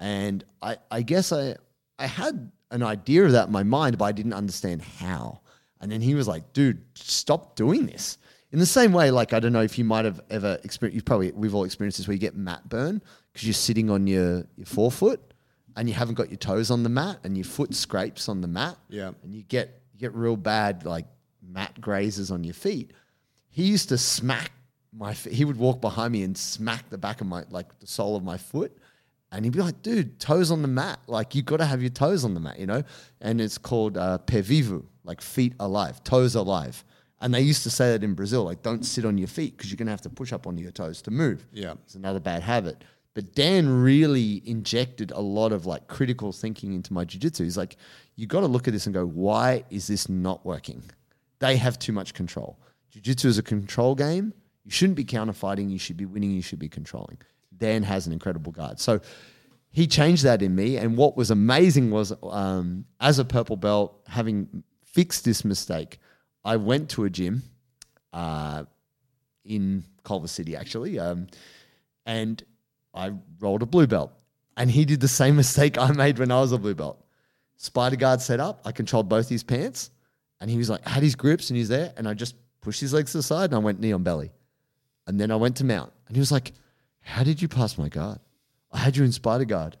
And 0.00 0.42
I, 0.62 0.78
I 0.90 1.02
guess 1.02 1.32
I, 1.32 1.56
I 1.98 2.06
had 2.06 2.50
an 2.70 2.82
idea 2.82 3.26
of 3.26 3.32
that 3.32 3.48
in 3.48 3.52
my 3.52 3.62
mind, 3.62 3.98
but 3.98 4.06
I 4.06 4.12
didn't 4.12 4.32
understand 4.32 4.80
how. 4.80 5.40
And 5.82 5.92
then 5.92 6.00
he 6.00 6.14
was 6.14 6.26
like, 6.26 6.54
dude, 6.54 6.82
stop 6.94 7.56
doing 7.56 7.84
this. 7.84 8.16
In 8.56 8.60
the 8.60 8.64
same 8.64 8.94
way, 8.94 9.10
like, 9.10 9.34
I 9.34 9.40
don't 9.40 9.52
know 9.52 9.60
if 9.60 9.76
you 9.76 9.84
might 9.84 10.06
have 10.06 10.18
ever 10.30 10.58
experienced, 10.64 10.94
you've 10.94 11.04
probably, 11.04 11.30
we've 11.32 11.54
all 11.54 11.64
experienced 11.64 11.98
this 11.98 12.08
where 12.08 12.14
you 12.14 12.18
get 12.18 12.36
mat 12.36 12.66
burn 12.66 13.02
because 13.30 13.46
you're 13.46 13.52
sitting 13.52 13.90
on 13.90 14.06
your, 14.06 14.46
your 14.56 14.64
forefoot 14.64 15.20
and 15.76 15.86
you 15.90 15.94
haven't 15.94 16.14
got 16.14 16.30
your 16.30 16.38
toes 16.38 16.70
on 16.70 16.82
the 16.82 16.88
mat 16.88 17.18
and 17.22 17.36
your 17.36 17.44
foot 17.44 17.74
scrapes 17.74 18.30
on 18.30 18.40
the 18.40 18.48
mat. 18.48 18.78
Yeah. 18.88 19.10
And 19.22 19.34
you 19.34 19.42
get, 19.42 19.82
you 19.92 20.00
get 20.00 20.14
real 20.14 20.38
bad, 20.38 20.86
like, 20.86 21.04
mat 21.46 21.78
grazes 21.82 22.30
on 22.30 22.44
your 22.44 22.54
feet. 22.54 22.92
He 23.50 23.64
used 23.64 23.90
to 23.90 23.98
smack 23.98 24.52
my, 24.90 25.10
f- 25.10 25.24
he 25.24 25.44
would 25.44 25.58
walk 25.58 25.82
behind 25.82 26.14
me 26.14 26.22
and 26.22 26.34
smack 26.34 26.88
the 26.88 26.96
back 26.96 27.20
of 27.20 27.26
my, 27.26 27.44
like, 27.50 27.78
the 27.80 27.86
sole 27.86 28.16
of 28.16 28.24
my 28.24 28.38
foot. 28.38 28.74
And 29.32 29.44
he'd 29.44 29.52
be 29.52 29.60
like, 29.60 29.82
dude, 29.82 30.18
toes 30.18 30.50
on 30.50 30.62
the 30.62 30.68
mat. 30.68 30.98
Like, 31.08 31.34
you 31.34 31.42
got 31.42 31.58
to 31.58 31.66
have 31.66 31.82
your 31.82 31.90
toes 31.90 32.24
on 32.24 32.32
the 32.32 32.40
mat, 32.40 32.58
you 32.58 32.64
know? 32.64 32.84
And 33.20 33.38
it's 33.38 33.58
called 33.58 33.98
uh, 33.98 34.16
pé 34.24 34.40
vivo, 34.40 34.86
like 35.04 35.20
feet 35.20 35.52
alive, 35.60 36.02
toes 36.04 36.34
alive. 36.34 36.82
And 37.20 37.32
they 37.32 37.40
used 37.40 37.62
to 37.62 37.70
say 37.70 37.92
that 37.92 38.04
in 38.04 38.14
Brazil, 38.14 38.44
like, 38.44 38.62
don't 38.62 38.84
sit 38.84 39.04
on 39.06 39.16
your 39.16 39.28
feet 39.28 39.56
because 39.56 39.70
you're 39.70 39.76
going 39.76 39.86
to 39.86 39.92
have 39.92 40.02
to 40.02 40.10
push 40.10 40.32
up 40.32 40.46
onto 40.46 40.62
your 40.62 40.72
toes 40.72 41.00
to 41.02 41.10
move. 41.10 41.46
Yeah. 41.50 41.74
It's 41.84 41.94
another 41.94 42.20
bad 42.20 42.42
habit. 42.42 42.84
But 43.14 43.34
Dan 43.34 43.82
really 43.82 44.42
injected 44.44 45.10
a 45.12 45.20
lot 45.20 45.52
of 45.52 45.64
like 45.64 45.88
critical 45.88 46.32
thinking 46.32 46.74
into 46.74 46.92
my 46.92 47.06
jiu-jitsu. 47.06 47.44
He's 47.44 47.56
like, 47.56 47.76
you 48.16 48.26
got 48.26 48.40
to 48.40 48.46
look 48.46 48.68
at 48.68 48.74
this 48.74 48.84
and 48.86 48.92
go, 48.92 49.06
why 49.06 49.64
is 49.70 49.86
this 49.86 50.10
not 50.10 50.44
working? 50.44 50.82
They 51.38 51.56
have 51.56 51.78
too 51.78 51.92
much 51.92 52.12
control. 52.12 52.58
Jiu-jitsu 52.90 53.28
is 53.28 53.38
a 53.38 53.42
control 53.42 53.94
game. 53.94 54.34
You 54.64 54.70
shouldn't 54.70 54.96
be 54.96 55.04
counter-fighting. 55.04 55.70
You 55.70 55.78
should 55.78 55.96
be 55.96 56.04
winning. 56.04 56.32
You 56.32 56.42
should 56.42 56.58
be 56.58 56.68
controlling. 56.68 57.16
Dan 57.56 57.82
has 57.84 58.06
an 58.06 58.12
incredible 58.12 58.52
guard. 58.52 58.78
So 58.78 59.00
he 59.70 59.86
changed 59.86 60.24
that 60.24 60.42
in 60.42 60.54
me. 60.54 60.76
And 60.76 60.98
what 60.98 61.16
was 61.16 61.30
amazing 61.30 61.90
was, 61.90 62.12
um, 62.22 62.84
as 63.00 63.18
a 63.18 63.24
purple 63.24 63.56
belt, 63.56 64.02
having 64.06 64.62
fixed 64.84 65.24
this 65.24 65.42
mistake, 65.42 65.98
I 66.46 66.56
went 66.56 66.90
to 66.90 67.04
a 67.04 67.10
gym 67.10 67.42
uh, 68.12 68.64
in 69.44 69.82
Culver 70.04 70.28
City, 70.28 70.54
actually, 70.54 70.96
um, 70.96 71.26
and 72.06 72.40
I 72.94 73.12
rolled 73.40 73.62
a 73.62 73.66
blue 73.66 73.88
belt. 73.88 74.12
And 74.56 74.70
he 74.70 74.84
did 74.84 75.00
the 75.00 75.08
same 75.08 75.34
mistake 75.42 75.76
I 75.76 75.90
made 75.90 76.20
when 76.20 76.30
I 76.30 76.40
was 76.40 76.52
a 76.52 76.58
blue 76.58 76.76
belt. 76.76 77.04
Spider 77.56 77.96
guard 77.96 78.20
set 78.20 78.38
up. 78.38 78.60
I 78.64 78.70
controlled 78.70 79.08
both 79.08 79.28
his 79.28 79.42
pants, 79.42 79.90
and 80.40 80.48
he 80.48 80.56
was 80.56 80.70
like, 80.70 80.86
had 80.86 81.02
his 81.02 81.16
grips, 81.16 81.50
and 81.50 81.56
he's 81.56 81.68
there, 81.68 81.92
and 81.96 82.06
I 82.06 82.14
just 82.14 82.36
pushed 82.60 82.80
his 82.80 82.94
legs 82.94 83.10
to 83.12 83.18
the 83.18 83.22
side, 83.24 83.50
and 83.50 83.54
I 83.54 83.58
went 83.58 83.80
knee 83.80 83.92
on 83.92 84.04
belly. 84.04 84.30
And 85.08 85.20
then 85.20 85.32
I 85.32 85.36
went 85.36 85.56
to 85.56 85.64
mount, 85.64 85.92
and 86.06 86.16
he 86.16 86.20
was 86.20 86.32
like, 86.32 86.52
"How 87.00 87.24
did 87.24 87.42
you 87.42 87.48
pass 87.48 87.76
my 87.76 87.88
guard? 87.88 88.18
I 88.72 88.78
had 88.78 88.96
you 88.96 89.04
in 89.04 89.12
spider 89.12 89.44
guard." 89.44 89.76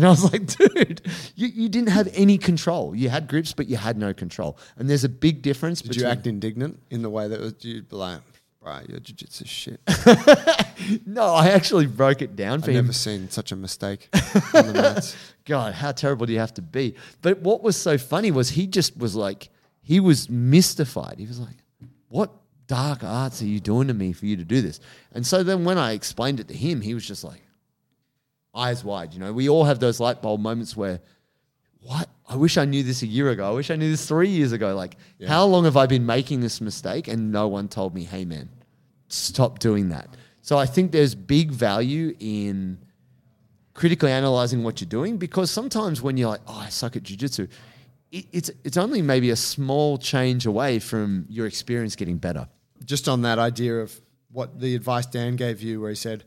And 0.00 0.06
I 0.06 0.10
was 0.10 0.32
like, 0.32 0.46
"Dude, 0.46 1.02
you, 1.36 1.48
you 1.48 1.68
didn't 1.68 1.90
have 1.90 2.08
any 2.14 2.38
control. 2.38 2.94
You 2.94 3.10
had 3.10 3.28
grips, 3.28 3.52
but 3.52 3.68
you 3.68 3.76
had 3.76 3.98
no 3.98 4.14
control." 4.14 4.56
And 4.78 4.88
there's 4.88 5.04
a 5.04 5.10
big 5.10 5.42
difference. 5.42 5.82
Did 5.82 5.94
you 5.96 6.06
act 6.06 6.26
indignant 6.26 6.80
in 6.88 7.02
the 7.02 7.10
way 7.10 7.28
that 7.28 7.38
was, 7.38 7.54
you'd 7.60 7.90
be 7.90 7.96
like, 7.96 8.20
right, 8.62 8.88
your 8.88 8.98
jiu-jitsu 8.98 9.44
shit. 9.44 9.80
No, 11.04 11.34
I 11.34 11.50
actually 11.50 11.84
broke 11.86 12.22
it 12.22 12.36
down 12.36 12.62
for 12.62 12.70
I've 12.70 12.76
him. 12.76 12.86
never 12.86 12.94
seen 12.94 13.28
such 13.28 13.52
a 13.52 13.56
mistake 13.56 14.08
on 14.54 14.66
the 14.68 14.72
mats. 14.72 15.14
God, 15.44 15.74
how 15.74 15.92
terrible 15.92 16.24
do 16.24 16.32
you 16.32 16.38
have 16.38 16.54
to 16.54 16.62
be? 16.62 16.94
But 17.20 17.40
what 17.40 17.62
was 17.62 17.76
so 17.76 17.98
funny 17.98 18.30
was 18.30 18.48
he 18.48 18.66
just 18.66 18.96
was 18.96 19.14
like, 19.14 19.50
he 19.82 20.00
was 20.00 20.30
mystified. 20.30 21.16
He 21.18 21.26
was 21.26 21.38
like, 21.38 21.56
what 22.08 22.30
dark 22.66 23.04
arts 23.04 23.42
are 23.42 23.46
you 23.46 23.60
doing 23.60 23.88
to 23.88 23.94
me 23.94 24.14
for 24.14 24.24
you 24.24 24.38
to 24.38 24.44
do 24.44 24.62
this? 24.62 24.80
And 25.12 25.26
so 25.26 25.42
then 25.42 25.64
when 25.64 25.76
I 25.76 25.92
explained 25.92 26.40
it 26.40 26.48
to 26.48 26.54
him, 26.54 26.80
he 26.80 26.94
was 26.94 27.06
just 27.06 27.24
like, 27.24 27.42
eyes 28.54 28.84
wide. 28.84 29.14
You 29.14 29.20
know, 29.20 29.32
we 29.32 29.48
all 29.48 29.64
have 29.64 29.78
those 29.78 30.00
light 30.00 30.22
bulb 30.22 30.40
moments 30.40 30.76
where, 30.76 31.00
what? 31.80 32.08
I 32.28 32.36
wish 32.36 32.58
I 32.58 32.64
knew 32.64 32.82
this 32.82 33.02
a 33.02 33.06
year 33.06 33.30
ago. 33.30 33.48
I 33.48 33.52
wish 33.52 33.70
I 33.70 33.76
knew 33.76 33.90
this 33.90 34.06
three 34.06 34.28
years 34.28 34.52
ago. 34.52 34.74
Like, 34.76 34.96
how 35.26 35.44
long 35.46 35.64
have 35.64 35.76
I 35.76 35.86
been 35.86 36.06
making 36.06 36.40
this 36.40 36.60
mistake 36.60 37.08
and 37.08 37.32
no 37.32 37.48
one 37.48 37.68
told 37.68 37.94
me, 37.94 38.04
hey, 38.04 38.24
man, 38.24 38.48
stop 39.08 39.58
doing 39.58 39.88
that? 39.88 40.08
So 40.42 40.56
I 40.56 40.66
think 40.66 40.92
there's 40.92 41.14
big 41.14 41.50
value 41.50 42.14
in 42.20 42.78
critically 43.74 44.10
analyzing 44.10 44.62
what 44.62 44.80
you're 44.80 44.88
doing 44.88 45.16
because 45.16 45.50
sometimes 45.50 46.02
when 46.02 46.16
you're 46.16 46.28
like, 46.28 46.40
oh, 46.46 46.58
I 46.58 46.68
suck 46.68 46.96
at 46.96 47.02
jujitsu, 47.02 47.48
it, 48.12 48.26
it's 48.32 48.50
it's 48.64 48.76
only 48.76 49.02
maybe 49.02 49.30
a 49.30 49.36
small 49.36 49.98
change 49.98 50.46
away 50.46 50.78
from 50.78 51.26
your 51.28 51.46
experience 51.46 51.96
getting 51.96 52.18
better. 52.18 52.48
Just 52.84 53.08
on 53.08 53.22
that 53.22 53.38
idea 53.38 53.80
of 53.80 54.00
what 54.32 54.60
the 54.60 54.74
advice 54.74 55.06
Dan 55.06 55.36
gave 55.36 55.62
you, 55.62 55.80
where 55.80 55.90
he 55.90 55.96
said 55.96 56.24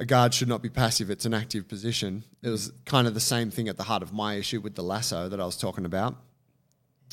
a 0.00 0.06
guard 0.06 0.32
should 0.34 0.48
not 0.48 0.62
be 0.62 0.70
passive; 0.70 1.10
it's 1.10 1.26
an 1.26 1.34
active 1.34 1.68
position. 1.68 2.24
It 2.42 2.48
was 2.48 2.72
kind 2.86 3.06
of 3.06 3.14
the 3.14 3.20
same 3.20 3.50
thing 3.50 3.68
at 3.68 3.76
the 3.76 3.84
heart 3.84 4.02
of 4.02 4.12
my 4.12 4.34
issue 4.34 4.60
with 4.60 4.74
the 4.74 4.82
lasso 4.82 5.28
that 5.28 5.40
I 5.40 5.44
was 5.44 5.56
talking 5.56 5.84
about. 5.84 6.16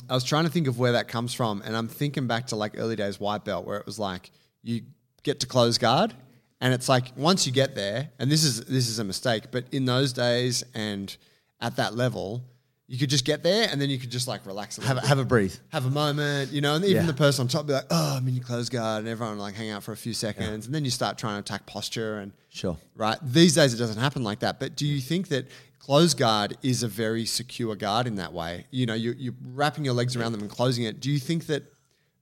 I 0.10 0.14
was 0.14 0.24
trying 0.24 0.46
to 0.46 0.50
think 0.50 0.68
of 0.68 0.80
where 0.80 0.94
that 0.94 1.08
comes 1.08 1.34
from, 1.34 1.62
and 1.66 1.76
I'm 1.76 1.90
thinking 1.90 2.28
back 2.28 2.48
to 2.48 2.56
like 2.56 2.74
early 2.78 2.96
days 2.96 3.20
white 3.20 3.44
belt, 3.44 3.66
where 3.68 3.78
it 3.78 3.86
was 3.86 4.00
like 4.00 4.32
you 4.64 4.84
get 5.24 5.42
to 5.42 5.48
close 5.48 5.78
guard, 5.78 6.14
and 6.62 6.74
it's 6.74 6.88
like 6.88 7.12
once 7.18 7.46
you 7.46 7.52
get 7.52 7.76
there, 7.76 8.10
and 8.20 8.32
this 8.32 8.44
is 8.44 8.62
this 8.66 8.88
is 8.88 9.00
a 9.00 9.04
mistake, 9.04 9.52
but 9.52 9.66
in 9.72 9.86
those 9.86 10.14
days 10.14 10.64
and 10.74 11.16
at 11.60 11.76
that 11.76 11.94
level, 11.94 12.44
you 12.90 12.98
could 12.98 13.10
just 13.10 13.26
get 13.26 13.44
there 13.44 13.68
and 13.70 13.82
then 13.82 13.90
you 13.90 13.98
could 14.00 14.10
just 14.10 14.28
like 14.30 14.46
relax 14.46 14.78
a 14.78 14.82
little 14.82 14.96
Have, 14.96 15.04
bit 15.04 15.10
have 15.10 15.20
a 15.20 15.26
breathe. 15.26 15.54
have 15.70 15.86
a 15.86 15.90
moment, 15.90 16.52
you 16.54 16.62
know, 16.62 16.76
and 16.76 16.86
even 16.86 17.02
Yeah. 17.04 17.08
the 17.08 17.14
person 17.14 17.44
on 17.44 17.48
top 17.50 17.68
be 17.68 17.74
like, 17.74 17.86
oh, 17.90 18.16
I'm 18.18 18.28
in 18.28 18.36
your 18.36 18.44
close 18.46 18.70
guard, 18.70 19.00
and 19.00 19.08
everyone 19.10 19.38
like 19.38 19.56
hang 19.56 19.70
out 19.72 19.84
for 19.84 19.92
a 19.92 19.98
few 19.98 20.14
seconds, 20.14 20.66
and 20.66 20.74
then 20.74 20.86
you 20.86 20.92
start 20.92 21.18
trying 21.18 21.36
to 21.36 21.40
attack 21.40 21.66
posture 21.66 22.20
and 22.20 22.32
Sure. 22.50 22.78
right. 22.96 23.18
These 23.22 23.56
days 23.56 23.74
it 23.74 23.78
doesn't 23.78 24.00
happen 24.00 24.24
like 24.24 24.40
that. 24.40 24.60
But 24.60 24.76
do 24.78 24.88
you 24.88 25.02
think 25.02 25.28
that 25.28 25.48
close 25.80 26.14
guard 26.14 26.58
is 26.64 26.82
a 26.82 26.88
very 26.88 27.26
secure 27.26 27.76
guard 27.76 28.08
in 28.08 28.16
that 28.16 28.32
way? 28.34 28.66
You 28.72 28.86
know, 28.86 28.94
you're, 28.94 29.16
you're 29.16 29.36
wrapping 29.54 29.84
your 29.86 29.94
legs 29.94 30.16
around 30.16 30.32
them 30.32 30.42
and 30.42 30.50
closing 30.50 30.86
it. 30.86 31.00
Do 31.02 31.12
you 31.12 31.20
think 31.20 31.48
that 31.48 31.64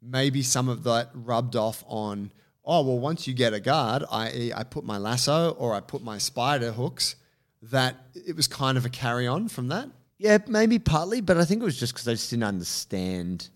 maybe 0.01 0.41
some 0.41 0.67
of 0.67 0.83
that 0.83 1.09
rubbed 1.13 1.55
off 1.55 1.83
on? 1.87 2.31
Oh 2.65 2.81
well, 2.81 2.97
once 2.97 3.27
you 3.27 3.35
get 3.35 3.53
a 3.53 3.59
guard, 3.59 4.03
i.e., 4.11 4.51
I 4.51 4.63
put 4.63 4.83
my 4.83 4.97
lasso 4.97 5.51
or 5.51 5.75
I 5.75 5.79
put 5.79 6.01
my 6.01 6.17
spider 6.17 6.71
hooks, 6.71 7.15
that 7.61 7.95
it 8.15 8.35
was 8.35 8.47
kind 8.47 8.77
of 8.79 8.85
a 8.85 8.89
carry 8.89 9.27
on 9.27 9.47
from 9.47 9.67
that. 9.67 9.89
Yeah, 10.17 10.37
maybe 10.47 10.79
partly, 10.79 11.21
but 11.21 11.37
I 11.37 11.45
think 11.45 11.61
it 11.61 11.65
was 11.65 11.77
just 11.77 11.93
because 11.93 12.07
I 12.07 12.11
just 12.13 12.29
didn't 12.29 12.43
understand 12.43 13.49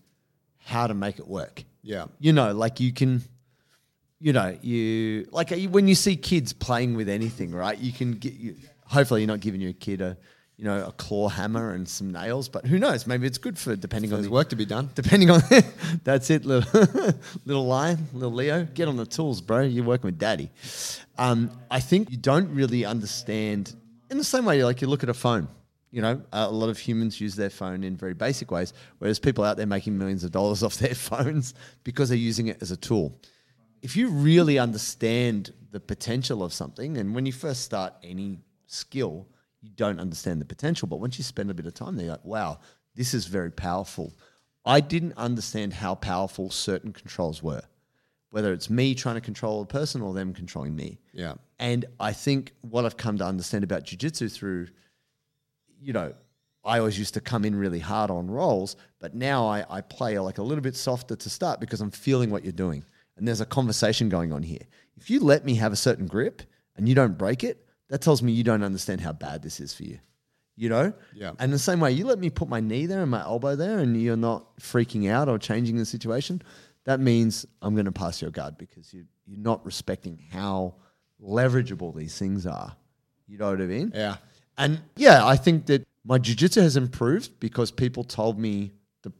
how 0.58 0.86
to 0.86 0.94
make 0.94 1.18
it 1.18 1.26
work. 1.26 1.64
Yeah. 1.82 2.06
You 2.18 2.32
know, 2.32 2.52
like 2.52 2.80
you 2.80 2.92
can, 2.92 3.22
you 4.20 4.32
know, 4.32 4.56
you 4.60 5.26
like 5.30 5.50
when 5.70 5.88
you 5.88 5.94
see 5.94 6.16
kids 6.16 6.52
playing 6.52 6.94
with 6.94 7.08
anything, 7.08 7.52
right? 7.52 7.78
You 7.78 7.92
can 7.92 8.12
get 8.12 8.34
you. 8.34 8.56
Hopefully, 8.84 9.22
you're 9.22 9.28
not 9.28 9.40
giving 9.40 9.60
your 9.60 9.72
kid 9.72 10.00
a, 10.02 10.18
you 10.56 10.64
know, 10.64 10.84
a 10.84 10.92
claw 10.92 11.28
hammer 11.28 11.72
and 11.72 11.88
some 11.88 12.12
nails, 12.12 12.48
but 12.48 12.66
who 12.66 12.78
knows? 12.78 13.06
Maybe 13.06 13.26
it's 13.26 13.38
good 13.38 13.56
for 13.56 13.76
depending 13.76 14.12
on 14.12 14.18
There's 14.18 14.26
the 14.26 14.32
work 14.32 14.50
to 14.50 14.56
be 14.56 14.66
done. 14.66 14.90
Depending 14.94 15.30
on 15.30 15.40
that's 16.04 16.28
it, 16.28 16.44
little 16.44 16.70
little 17.46 17.66
lion, 17.66 18.06
little 18.12 18.32
Leo, 18.32 18.64
get 18.64 18.88
on 18.88 18.96
the 18.96 19.06
tools, 19.06 19.40
bro. 19.40 19.60
You're 19.62 19.84
working 19.84 20.08
with 20.08 20.18
daddy. 20.18 20.50
Um, 21.16 21.50
I 21.70 21.80
think 21.80 22.10
you 22.10 22.18
don't 22.18 22.54
really 22.54 22.84
understand 22.84 23.74
in 24.10 24.18
the 24.18 24.24
same 24.24 24.44
way, 24.44 24.62
like 24.64 24.82
you 24.82 24.88
look 24.88 25.02
at 25.02 25.08
a 25.08 25.14
phone. 25.14 25.48
You 25.90 26.02
know, 26.02 26.22
a 26.32 26.50
lot 26.50 26.68
of 26.68 26.78
humans 26.78 27.20
use 27.20 27.34
their 27.34 27.50
phone 27.50 27.82
in 27.82 27.96
very 27.96 28.14
basic 28.14 28.50
ways, 28.50 28.72
whereas 28.98 29.18
people 29.18 29.42
out 29.42 29.56
there 29.56 29.66
making 29.66 29.98
millions 29.98 30.22
of 30.22 30.30
dollars 30.30 30.62
off 30.64 30.76
their 30.76 30.94
phones 30.94 31.54
because 31.84 32.08
they're 32.08 32.18
using 32.18 32.46
it 32.46 32.58
as 32.62 32.70
a 32.70 32.76
tool. 32.76 33.18
If 33.82 33.96
you 33.96 34.08
really 34.08 34.58
understand 34.58 35.52
the 35.70 35.80
potential 35.80 36.42
of 36.42 36.52
something, 36.52 36.98
and 36.98 37.14
when 37.14 37.26
you 37.26 37.32
first 37.32 37.62
start 37.62 37.94
any 38.02 38.38
skill, 38.66 39.26
you 39.60 39.70
don't 39.70 40.00
understand 40.00 40.40
the 40.40 40.44
potential. 40.44 40.88
But 40.88 41.00
once 41.00 41.18
you 41.18 41.24
spend 41.24 41.50
a 41.50 41.54
bit 41.54 41.66
of 41.66 41.74
time 41.74 41.96
there, 41.96 42.06
you're 42.06 42.14
like, 42.14 42.24
wow, 42.24 42.60
this 42.94 43.14
is 43.14 43.26
very 43.26 43.50
powerful. 43.50 44.14
I 44.64 44.80
didn't 44.80 45.14
understand 45.16 45.72
how 45.72 45.94
powerful 45.94 46.50
certain 46.50 46.92
controls 46.92 47.42
were, 47.42 47.62
whether 48.30 48.52
it's 48.52 48.68
me 48.68 48.94
trying 48.94 49.14
to 49.14 49.20
control 49.20 49.62
a 49.62 49.66
person 49.66 50.02
or 50.02 50.12
them 50.14 50.34
controlling 50.34 50.76
me. 50.76 50.98
Yeah. 51.12 51.34
And 51.58 51.86
I 51.98 52.12
think 52.12 52.52
what 52.62 52.84
I've 52.84 52.96
come 52.96 53.18
to 53.18 53.24
understand 53.24 53.64
about 53.64 53.84
jujitsu 53.84 54.32
through, 54.32 54.68
you 55.80 55.92
know, 55.92 56.14
I 56.64 56.78
always 56.78 56.98
used 56.98 57.14
to 57.14 57.20
come 57.20 57.44
in 57.44 57.56
really 57.56 57.78
hard 57.78 58.10
on 58.10 58.30
rolls, 58.30 58.76
but 58.98 59.14
now 59.14 59.46
I, 59.46 59.64
I 59.68 59.80
play 59.80 60.18
like 60.18 60.38
a 60.38 60.42
little 60.42 60.62
bit 60.62 60.76
softer 60.76 61.16
to 61.16 61.30
start 61.30 61.58
because 61.58 61.80
I'm 61.80 61.90
feeling 61.90 62.30
what 62.30 62.44
you're 62.44 62.52
doing. 62.52 62.84
And 63.16 63.26
there's 63.26 63.40
a 63.40 63.46
conversation 63.46 64.08
going 64.08 64.32
on 64.32 64.42
here. 64.42 64.62
If 64.96 65.10
you 65.10 65.20
let 65.20 65.44
me 65.44 65.54
have 65.56 65.72
a 65.72 65.76
certain 65.76 66.06
grip 66.06 66.42
and 66.76 66.88
you 66.88 66.94
don't 66.94 67.16
break 67.16 67.44
it, 67.44 67.66
that 67.88 68.02
tells 68.02 68.22
me 68.22 68.32
you 68.32 68.44
don't 68.44 68.62
understand 68.62 69.00
how 69.00 69.12
bad 69.12 69.42
this 69.42 69.60
is 69.60 69.74
for 69.74 69.84
you. 69.84 69.98
You 70.56 70.68
know? 70.68 70.92
Yeah. 71.14 71.32
And 71.38 71.52
the 71.52 71.58
same 71.58 71.80
way, 71.80 71.92
you 71.92 72.04
let 72.04 72.18
me 72.18 72.28
put 72.28 72.48
my 72.48 72.60
knee 72.60 72.86
there 72.86 73.00
and 73.00 73.10
my 73.10 73.22
elbow 73.22 73.56
there 73.56 73.78
and 73.78 74.00
you're 74.00 74.16
not 74.16 74.58
freaking 74.58 75.10
out 75.10 75.28
or 75.28 75.38
changing 75.38 75.76
the 75.76 75.86
situation, 75.86 76.42
that 76.84 77.00
means 77.00 77.46
I'm 77.62 77.74
going 77.74 77.86
to 77.86 77.92
pass 77.92 78.20
your 78.20 78.30
guard 78.30 78.58
because 78.58 78.92
you, 78.92 79.06
you're 79.26 79.38
not 79.38 79.64
respecting 79.64 80.22
how 80.30 80.74
leverageable 81.22 81.96
these 81.96 82.18
things 82.18 82.46
are. 82.46 82.76
You 83.26 83.38
know 83.38 83.50
what 83.50 83.60
I 83.60 83.66
mean? 83.66 83.92
Yeah. 83.94 84.16
And 84.60 84.82
yeah, 84.94 85.26
I 85.26 85.36
think 85.36 85.66
that 85.66 85.86
my 86.04 86.18
jujitsu 86.18 86.60
has 86.60 86.76
improved 86.76 87.40
because 87.40 87.70
people 87.70 88.04
told 88.04 88.38
me 88.38 88.72
the 89.02 89.10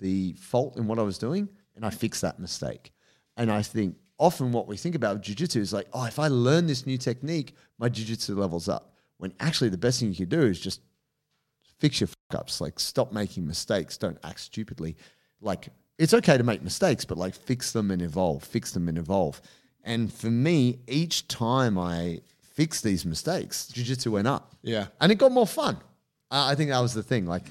the 0.00 0.32
fault 0.32 0.78
in 0.78 0.86
what 0.86 0.98
I 0.98 1.02
was 1.02 1.18
doing, 1.18 1.48
and 1.76 1.84
I 1.84 1.90
fixed 1.90 2.22
that 2.22 2.40
mistake. 2.40 2.92
And 3.36 3.52
I 3.52 3.60
think 3.60 3.96
often 4.18 4.52
what 4.52 4.66
we 4.66 4.78
think 4.78 4.94
about 4.94 5.22
jujitsu 5.22 5.56
is 5.56 5.74
like, 5.74 5.86
oh, 5.92 6.04
if 6.06 6.18
I 6.18 6.28
learn 6.28 6.66
this 6.66 6.86
new 6.86 6.96
technique, 6.96 7.54
my 7.78 7.90
jujitsu 7.90 8.36
levels 8.38 8.70
up. 8.70 8.94
When 9.18 9.34
actually 9.38 9.68
the 9.68 9.78
best 9.78 10.00
thing 10.00 10.08
you 10.08 10.16
could 10.16 10.30
do 10.30 10.42
is 10.42 10.58
just 10.58 10.80
fix 11.78 12.00
your 12.00 12.08
fuck 12.08 12.40
ups. 12.40 12.62
Like 12.62 12.80
stop 12.80 13.12
making 13.12 13.46
mistakes. 13.46 13.98
Don't 13.98 14.18
act 14.24 14.40
stupidly. 14.40 14.96
Like 15.42 15.68
it's 15.98 16.14
okay 16.14 16.38
to 16.38 16.44
make 16.44 16.62
mistakes, 16.62 17.04
but 17.04 17.18
like 17.18 17.34
fix 17.34 17.72
them 17.72 17.90
and 17.90 18.00
evolve. 18.00 18.42
Fix 18.42 18.72
them 18.72 18.88
and 18.88 18.96
evolve. 18.96 19.42
And 19.84 20.10
for 20.10 20.30
me, 20.30 20.78
each 20.88 21.28
time 21.28 21.76
I 21.76 22.20
fixed 22.56 22.82
these 22.82 23.04
mistakes, 23.04 23.70
jujitsu 23.72 24.08
went 24.08 24.26
up. 24.26 24.54
Yeah. 24.62 24.86
and 25.00 25.12
it 25.12 25.16
got 25.16 25.30
more 25.30 25.46
fun. 25.46 25.76
Uh, 26.30 26.46
I 26.50 26.54
think 26.56 26.70
that 26.70 26.80
was 26.80 26.94
the 26.94 27.02
thing. 27.02 27.26
Like, 27.26 27.44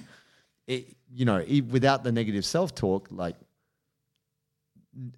it, 0.68 0.98
you 1.14 1.24
know, 1.24 1.44
e- 1.48 1.62
without 1.62 2.04
the 2.04 2.12
negative 2.12 2.44
self 2.44 2.76
talk, 2.76 3.08
like 3.12 3.36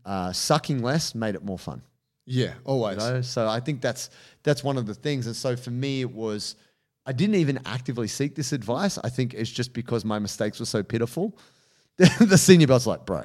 uh, 0.06 0.32
sucking 0.34 0.82
less 0.84 1.16
made 1.16 1.36
it 1.36 1.44
more 1.44 1.58
fun. 1.58 1.82
Yeah. 2.26 2.54
Always. 2.66 3.04
You 3.04 3.12
know? 3.12 3.22
So 3.22 3.48
I 3.48 3.60
think 3.62 3.82
that's 3.82 4.10
that's 4.44 4.64
one 4.64 4.78
of 4.78 4.86
the 4.86 4.94
things. 4.94 5.26
And 5.26 5.36
so 5.36 5.56
for 5.56 5.72
me, 5.72 6.02
it 6.02 6.12
was 6.12 6.56
I 7.06 7.14
didn't 7.14 7.36
even 7.36 7.60
actively 7.66 8.08
seek 8.08 8.36
this 8.36 8.52
advice. 8.52 9.00
I 9.04 9.10
think 9.10 9.34
it's 9.34 9.50
just 9.50 9.74
because 9.74 10.04
my 10.04 10.20
mistakes 10.20 10.60
were 10.60 10.66
so 10.66 10.84
pitiful. 10.84 11.38
the 11.98 12.38
senior 12.38 12.68
belt's 12.68 12.86
like, 12.86 13.06
bro, 13.06 13.24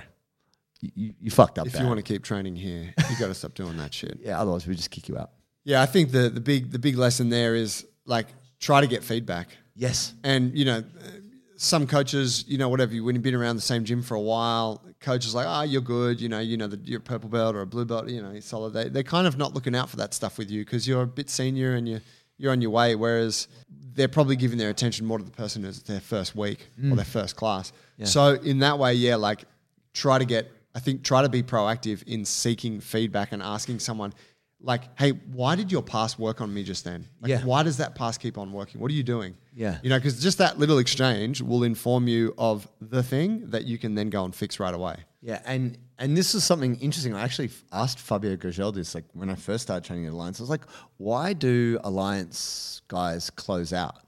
you, 0.80 0.90
you, 0.94 1.14
you 1.20 1.30
fucked 1.30 1.58
up. 1.58 1.66
If 1.66 1.74
bad." 1.74 1.82
you 1.82 1.88
want 1.88 1.98
to 1.98 2.04
keep 2.04 2.22
training 2.22 2.54
here, 2.56 2.94
you 3.10 3.16
got 3.18 3.26
to 3.26 3.34
stop 3.34 3.54
doing 3.54 3.76
that 3.78 3.92
shit. 3.92 4.18
yeah, 4.22 4.40
otherwise 4.40 4.66
we 4.66 4.76
just 4.76 4.90
kick 4.90 5.08
you 5.08 5.18
out. 5.18 5.32
Yeah, 5.64 5.82
I 5.82 5.86
think 5.86 6.10
the 6.10 6.28
the 6.28 6.40
big 6.40 6.70
the 6.70 6.78
big 6.78 6.96
lesson 6.96 7.28
there 7.28 7.54
is 7.54 7.86
like 8.04 8.26
try 8.58 8.80
to 8.80 8.86
get 8.86 9.04
feedback. 9.04 9.48
Yes. 9.74 10.14
And 10.24 10.56
you 10.56 10.64
know, 10.64 10.84
some 11.56 11.86
coaches, 11.86 12.44
you 12.48 12.58
know, 12.58 12.68
whatever 12.68 12.94
you 12.94 13.04
when 13.04 13.14
you've 13.14 13.22
been 13.22 13.34
around 13.34 13.56
the 13.56 13.62
same 13.62 13.84
gym 13.84 14.02
for 14.02 14.14
a 14.14 14.20
while, 14.20 14.82
coaches 15.00 15.34
like, 15.34 15.46
oh, 15.48 15.62
you're 15.62 15.80
good, 15.80 16.20
you 16.20 16.28
know, 16.28 16.40
you 16.40 16.56
know 16.56 16.66
that 16.66 16.86
you're 16.86 16.98
a 16.98 17.02
purple 17.02 17.28
belt 17.28 17.54
or 17.54 17.60
a 17.60 17.66
blue 17.66 17.84
belt, 17.84 18.08
you 18.08 18.22
know, 18.22 18.32
you're 18.32 18.40
solid. 18.40 18.72
They 18.72 18.88
they're 18.88 19.02
kind 19.02 19.26
of 19.26 19.38
not 19.38 19.54
looking 19.54 19.74
out 19.74 19.88
for 19.88 19.96
that 19.96 20.14
stuff 20.14 20.38
with 20.38 20.50
you 20.50 20.64
because 20.64 20.86
you're 20.88 21.02
a 21.02 21.06
bit 21.06 21.30
senior 21.30 21.74
and 21.74 21.88
you 21.88 22.00
you're 22.38 22.52
on 22.52 22.60
your 22.60 22.70
way. 22.70 22.94
Whereas 22.94 23.48
they're 23.94 24.08
probably 24.08 24.36
giving 24.36 24.58
their 24.58 24.70
attention 24.70 25.06
more 25.06 25.18
to 25.18 25.24
the 25.24 25.30
person 25.30 25.62
who's 25.62 25.82
their 25.82 26.00
first 26.00 26.34
week 26.34 26.68
or 26.78 26.82
mm. 26.82 26.96
their 26.96 27.04
first 27.04 27.36
class. 27.36 27.72
So 28.04 28.34
in 28.34 28.58
that 28.60 28.78
way, 28.78 28.94
yeah, 28.94 29.16
like 29.16 29.44
try 29.94 30.18
to 30.18 30.24
get. 30.24 30.50
I 30.74 30.80
think 30.80 31.04
try 31.04 31.20
to 31.20 31.28
be 31.28 31.42
proactive 31.42 32.02
in 32.04 32.24
seeking 32.24 32.80
feedback 32.80 33.32
and 33.32 33.42
asking 33.42 33.78
someone. 33.78 34.14
Like, 34.64 34.96
hey, 34.98 35.10
why 35.10 35.56
did 35.56 35.72
your 35.72 35.82
pass 35.82 36.16
work 36.18 36.40
on 36.40 36.54
me 36.54 36.62
just 36.62 36.84
then? 36.84 37.08
Like, 37.20 37.30
Yeah. 37.30 37.44
why 37.44 37.64
does 37.64 37.78
that 37.78 37.94
pass 37.96 38.16
keep 38.16 38.38
on 38.38 38.52
working? 38.52 38.80
What 38.80 38.90
are 38.90 38.94
you 38.94 39.02
doing? 39.02 39.34
Yeah. 39.54 39.78
You 39.82 39.90
know, 39.90 39.98
because 39.98 40.22
just 40.22 40.38
that 40.38 40.58
little 40.58 40.78
exchange 40.78 41.42
will 41.42 41.64
inform 41.64 42.06
you 42.06 42.32
of 42.38 42.68
the 42.80 43.02
thing 43.02 43.50
that 43.50 43.64
you 43.64 43.76
can 43.76 43.94
then 43.96 44.08
go 44.08 44.24
and 44.24 44.32
fix 44.34 44.60
right 44.60 44.72
away. 44.74 44.96
Yeah, 45.20 45.40
and 45.44 45.78
and 45.98 46.16
this 46.16 46.34
is 46.34 46.42
something 46.42 46.76
interesting. 46.80 47.14
I 47.14 47.22
actually 47.22 47.50
asked 47.72 47.98
Fabio 48.00 48.36
Gurgel 48.36 48.74
this, 48.74 48.94
like 48.94 49.04
when 49.12 49.30
I 49.30 49.34
first 49.36 49.62
started 49.62 49.84
training 49.84 50.06
at 50.06 50.12
Alliance. 50.12 50.40
I 50.40 50.42
was 50.42 50.50
like, 50.50 50.64
why 50.96 51.32
do 51.32 51.78
Alliance 51.84 52.82
guys 52.88 53.30
close 53.30 53.72
out? 53.72 53.98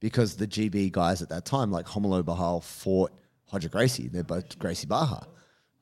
Because 0.00 0.36
the 0.36 0.46
GB 0.46 0.90
guys 0.92 1.20
at 1.22 1.28
that 1.28 1.44
time, 1.44 1.70
like 1.70 1.86
Romulo 1.86 2.24
Barral, 2.24 2.60
fought 2.60 3.12
Roger 3.52 3.68
Gracie. 3.68 4.08
They're 4.08 4.24
both 4.24 4.58
Gracie 4.58 4.86
Barra. 4.86 5.26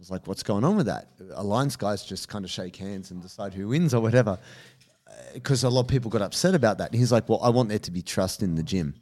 I 0.00 0.02
was 0.02 0.10
like, 0.10 0.26
what's 0.26 0.42
going 0.42 0.64
on 0.64 0.76
with 0.76 0.86
that? 0.86 1.08
Alliance 1.34 1.76
guys 1.76 2.02
just 2.02 2.30
kind 2.30 2.42
of 2.42 2.50
shake 2.50 2.74
hands 2.76 3.10
and 3.10 3.20
decide 3.20 3.52
who 3.52 3.68
wins 3.68 3.92
or 3.92 4.00
whatever. 4.00 4.38
Because 5.34 5.62
a 5.62 5.68
lot 5.68 5.82
of 5.82 5.88
people 5.88 6.10
got 6.10 6.22
upset 6.22 6.54
about 6.54 6.78
that. 6.78 6.90
And 6.90 6.98
he's 6.98 7.12
like, 7.12 7.28
well, 7.28 7.38
I 7.42 7.50
want 7.50 7.68
there 7.68 7.78
to 7.78 7.90
be 7.90 8.00
trust 8.00 8.42
in 8.42 8.54
the 8.54 8.62
gym. 8.62 8.94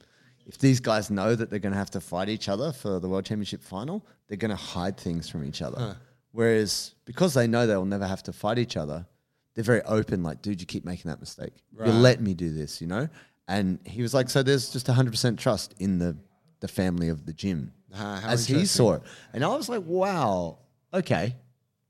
If 0.45 0.59
these 0.59 0.81
guys 0.81 1.09
know 1.09 1.37
that 1.37 1.51
they're 1.51 1.61
going 1.61 1.73
to 1.73 1.79
have 1.79 1.93
to 1.93 2.01
fight 2.01 2.29
each 2.29 2.49
other 2.49 2.73
for 2.73 2.99
the 2.99 3.09
World 3.09 3.25
Championship 3.25 3.63
final, 3.63 4.05
they're 4.27 4.37
going 4.37 4.51
to 4.51 4.57
hide 4.57 4.97
things 4.97 5.29
from 5.29 5.45
each 5.45 5.63
other. 5.63 5.97
Whereas 6.33 6.95
because 7.05 7.33
they 7.33 7.47
know 7.47 7.69
they'll 7.69 7.85
never 7.85 8.07
have 8.07 8.25
to 8.25 8.33
fight 8.33 8.59
each 8.59 8.77
other, 8.77 9.07
they're 9.55 9.63
very 9.63 9.83
open. 9.83 10.25
Like, 10.25 10.43
dude, 10.43 10.61
you 10.61 10.67
keep 10.67 10.85
making 10.85 11.11
that 11.11 11.21
mistake. 11.21 11.53
You 11.79 11.93
let 11.93 12.21
me 12.21 12.35
do 12.35 12.53
this, 12.53 12.81
you 12.81 12.89
know. 12.89 13.09
And 13.47 13.79
he 13.85 14.03
was 14.03 14.15
like, 14.15 14.29
so 14.31 14.43
there's 14.43 14.73
just 14.73 14.89
100% 14.89 15.39
trust 15.39 15.77
in 15.79 15.99
the 15.99 16.17
the 16.61 16.69
family 16.69 17.09
of 17.09 17.27
the 17.27 17.33
gym 17.33 17.73
how 17.93 18.21
as 18.25 18.47
he 18.47 18.67
saw 18.67 18.95
it. 18.95 19.03
And 19.33 19.45
I 19.45 19.49
was 19.49 19.69
like, 19.69 19.83
wow, 19.87 20.59
okay, 20.93 21.35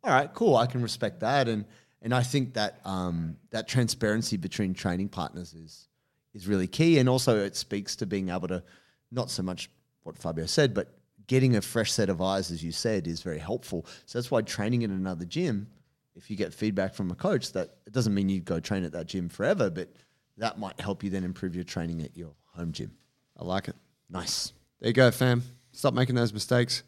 all 0.04 0.12
right, 0.12 0.32
cool. 0.32 0.56
I 0.56 0.66
can 0.66 0.82
respect 0.82 1.20
that. 1.20 1.48
And 1.48 1.64
and 2.00 2.14
I 2.14 2.22
think 2.22 2.54
that 2.54 2.80
um, 2.84 3.36
that 3.50 3.66
transparency 3.66 4.36
between 4.36 4.74
training 4.74 5.08
partners 5.08 5.54
is 5.54 5.88
is 6.34 6.46
really 6.46 6.66
key. 6.66 6.98
And 6.98 7.08
also, 7.08 7.38
it 7.38 7.56
speaks 7.56 7.96
to 7.96 8.06
being 8.06 8.28
able 8.28 8.48
to 8.48 8.62
not 9.10 9.30
so 9.30 9.42
much 9.42 9.70
what 10.02 10.16
Fabio 10.16 10.46
said, 10.46 10.74
but 10.74 10.94
getting 11.26 11.56
a 11.56 11.60
fresh 11.60 11.92
set 11.92 12.08
of 12.08 12.22
eyes, 12.22 12.50
as 12.50 12.62
you 12.62 12.72
said, 12.72 13.06
is 13.06 13.22
very 13.22 13.38
helpful. 13.38 13.84
So 14.06 14.18
that's 14.18 14.30
why 14.30 14.42
training 14.42 14.82
in 14.82 14.90
another 14.90 15.24
gym, 15.24 15.68
if 16.14 16.30
you 16.30 16.36
get 16.36 16.54
feedback 16.54 16.94
from 16.94 17.10
a 17.10 17.14
coach, 17.14 17.52
that 17.52 17.76
it 17.86 17.92
doesn't 17.92 18.14
mean 18.14 18.28
you 18.28 18.40
go 18.40 18.60
train 18.60 18.84
at 18.84 18.92
that 18.92 19.06
gym 19.06 19.28
forever, 19.28 19.68
but 19.68 19.92
that 20.38 20.58
might 20.58 20.80
help 20.80 21.02
you 21.02 21.10
then 21.10 21.24
improve 21.24 21.54
your 21.54 21.64
training 21.64 22.02
at 22.02 22.16
your 22.16 22.32
home 22.54 22.72
gym. 22.72 22.92
I 23.36 23.44
like 23.44 23.68
it. 23.68 23.76
Nice. 24.08 24.52
There 24.80 24.88
you 24.88 24.94
go, 24.94 25.10
fam. 25.10 25.42
Stop 25.72 25.94
making 25.94 26.14
those 26.14 26.32
mistakes. 26.32 26.82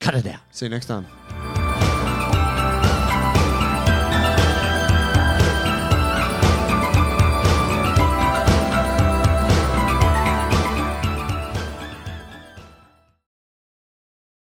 Cut 0.00 0.14
it 0.14 0.26
out. 0.26 0.40
See 0.50 0.66
you 0.66 0.70
next 0.70 0.86
time. 0.86 1.06